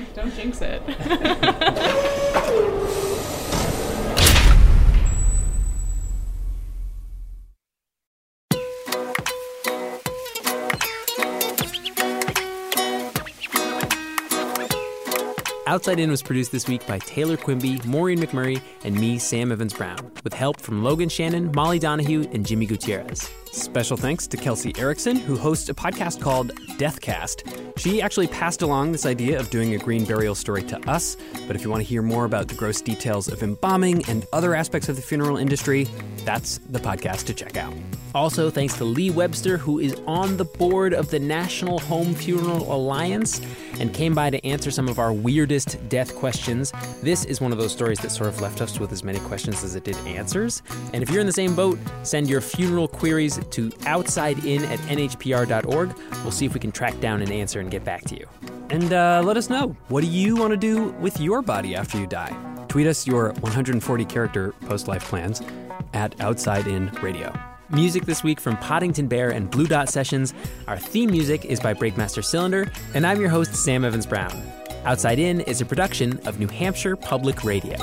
don't, 0.00 0.14
don't 0.14 0.34
jinx 0.34 0.60
it. 0.62 0.82
Outside 15.66 16.00
In 16.00 16.10
was 16.10 16.20
produced 16.20 16.50
this 16.50 16.66
week 16.66 16.84
by 16.88 16.98
Taylor 16.98 17.36
Quimby, 17.36 17.80
Maureen 17.84 18.18
McMurray, 18.18 18.60
and 18.82 18.98
me, 18.98 19.20
Sam 19.20 19.52
Evans 19.52 19.72
Brown, 19.72 20.10
with 20.24 20.32
help 20.32 20.60
from 20.60 20.82
Logan 20.82 21.08
Shannon, 21.08 21.52
Molly 21.54 21.78
Donahue, 21.78 22.28
and 22.32 22.44
Jimmy 22.44 22.66
Gutierrez. 22.66 23.30
Special 23.52 23.96
thanks 23.96 24.28
to 24.28 24.36
Kelsey 24.36 24.72
Erickson, 24.78 25.16
who 25.16 25.36
hosts 25.36 25.68
a 25.68 25.74
podcast 25.74 26.20
called 26.20 26.54
Deathcast. 26.78 27.78
She 27.78 28.00
actually 28.00 28.28
passed 28.28 28.62
along 28.62 28.92
this 28.92 29.04
idea 29.04 29.40
of 29.40 29.50
doing 29.50 29.74
a 29.74 29.78
green 29.78 30.04
burial 30.04 30.34
story 30.36 30.62
to 30.64 30.78
us, 30.88 31.16
but 31.46 31.56
if 31.56 31.64
you 31.64 31.70
want 31.70 31.82
to 31.82 31.88
hear 31.88 32.00
more 32.02 32.24
about 32.24 32.46
the 32.46 32.54
gross 32.54 32.80
details 32.80 33.26
of 33.26 33.42
embalming 33.42 34.04
and 34.08 34.24
other 34.32 34.54
aspects 34.54 34.88
of 34.88 34.96
the 34.96 35.02
funeral 35.02 35.36
industry, 35.36 35.88
that's 36.24 36.58
the 36.70 36.78
podcast 36.78 37.24
to 37.24 37.34
check 37.34 37.56
out. 37.56 37.74
Also, 38.14 38.50
thanks 38.50 38.76
to 38.76 38.84
Lee 38.84 39.10
Webster, 39.10 39.56
who 39.56 39.78
is 39.78 39.94
on 40.06 40.36
the 40.36 40.44
board 40.44 40.92
of 40.92 41.10
the 41.10 41.18
National 41.18 41.78
Home 41.80 42.12
Funeral 42.12 42.72
Alliance 42.74 43.40
and 43.78 43.94
came 43.94 44.14
by 44.14 44.30
to 44.30 44.44
answer 44.44 44.70
some 44.72 44.88
of 44.88 44.98
our 44.98 45.12
weirdest 45.12 45.78
death 45.88 46.16
questions. 46.16 46.72
This 47.02 47.24
is 47.24 47.40
one 47.40 47.52
of 47.52 47.58
those 47.58 47.72
stories 47.72 48.00
that 48.00 48.10
sort 48.10 48.28
of 48.28 48.40
left 48.40 48.60
us 48.60 48.80
with 48.80 48.90
as 48.90 49.04
many 49.04 49.20
questions 49.20 49.62
as 49.62 49.76
it 49.76 49.84
did 49.84 49.96
answers. 49.98 50.62
And 50.92 51.04
if 51.04 51.10
you're 51.10 51.20
in 51.20 51.26
the 51.26 51.32
same 51.32 51.54
boat, 51.54 51.78
send 52.02 52.28
your 52.28 52.40
funeral 52.40 52.88
queries 52.88 53.39
to 53.50 53.70
outsidein 53.70 54.62
at 54.62 54.78
nhpr.org. 54.80 55.96
We'll 56.22 56.30
see 56.30 56.46
if 56.46 56.54
we 56.54 56.60
can 56.60 56.72
track 56.72 56.98
down 57.00 57.22
an 57.22 57.32
answer 57.32 57.60
and 57.60 57.70
get 57.70 57.84
back 57.84 58.02
to 58.02 58.16
you. 58.16 58.26
And 58.70 58.92
uh, 58.92 59.22
let 59.24 59.36
us 59.36 59.50
know 59.50 59.76
what 59.88 60.02
do 60.02 60.06
you 60.06 60.36
want 60.36 60.52
to 60.52 60.56
do 60.56 60.90
with 61.00 61.20
your 61.20 61.42
body 61.42 61.74
after 61.74 61.98
you 61.98 62.06
die? 62.06 62.36
Tweet 62.68 62.86
us 62.86 63.06
your 63.06 63.32
140 63.40 64.04
character 64.04 64.52
post 64.66 64.86
life 64.86 65.04
plans 65.04 65.42
at 65.92 66.20
Outside 66.20 66.66
In 66.66 66.88
Radio. 67.02 67.32
Music 67.70 68.04
this 68.04 68.22
week 68.24 68.40
from 68.40 68.56
Poddington 68.56 69.06
Bear 69.06 69.30
and 69.30 69.50
Blue 69.50 69.66
Dot 69.66 69.88
Sessions. 69.88 70.34
Our 70.66 70.78
theme 70.78 71.10
music 71.10 71.44
is 71.44 71.60
by 71.60 71.72
Breakmaster 71.74 72.24
Cylinder, 72.24 72.70
and 72.94 73.06
I'm 73.06 73.20
your 73.20 73.30
host, 73.30 73.54
Sam 73.54 73.84
Evans 73.84 74.06
Brown. 74.06 74.32
Outside 74.84 75.18
In 75.18 75.40
is 75.42 75.60
a 75.60 75.66
production 75.66 76.18
of 76.26 76.40
New 76.40 76.48
Hampshire 76.48 76.96
Public 76.96 77.44
Radio. 77.44 77.76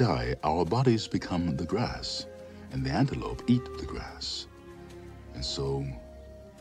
Die, 0.00 0.34
our 0.44 0.64
bodies 0.64 1.06
become 1.06 1.56
the 1.56 1.66
grass, 1.66 2.26
and 2.72 2.82
the 2.82 2.90
antelope 2.90 3.42
eat 3.48 3.62
the 3.78 3.84
grass. 3.84 4.46
And 5.34 5.44
so, 5.44 5.84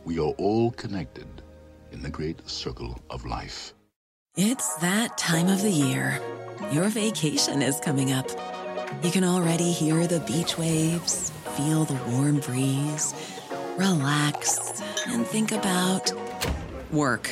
we 0.03 0.19
are 0.19 0.33
all 0.37 0.71
connected 0.71 1.27
in 1.93 2.01
the 2.01 2.09
great 2.09 2.47
circle 2.49 2.99
of 3.09 3.25
life. 3.25 3.73
It's 4.35 4.75
that 4.75 5.17
time 5.17 5.47
of 5.47 5.61
the 5.61 5.71
year. 5.71 6.21
Your 6.73 6.89
vacation 6.89 7.61
is 7.61 7.79
coming 7.79 8.11
up. 8.11 8.29
You 9.03 9.09
can 9.09 9.23
already 9.23 9.71
hear 9.71 10.05
the 10.05 10.19
beach 10.19 10.57
waves, 10.57 11.31
feel 11.55 11.85
the 11.85 11.99
warm 12.11 12.41
breeze, 12.41 13.13
relax, 13.77 14.81
and 15.07 15.25
think 15.25 15.53
about 15.53 16.11
work. 16.91 17.31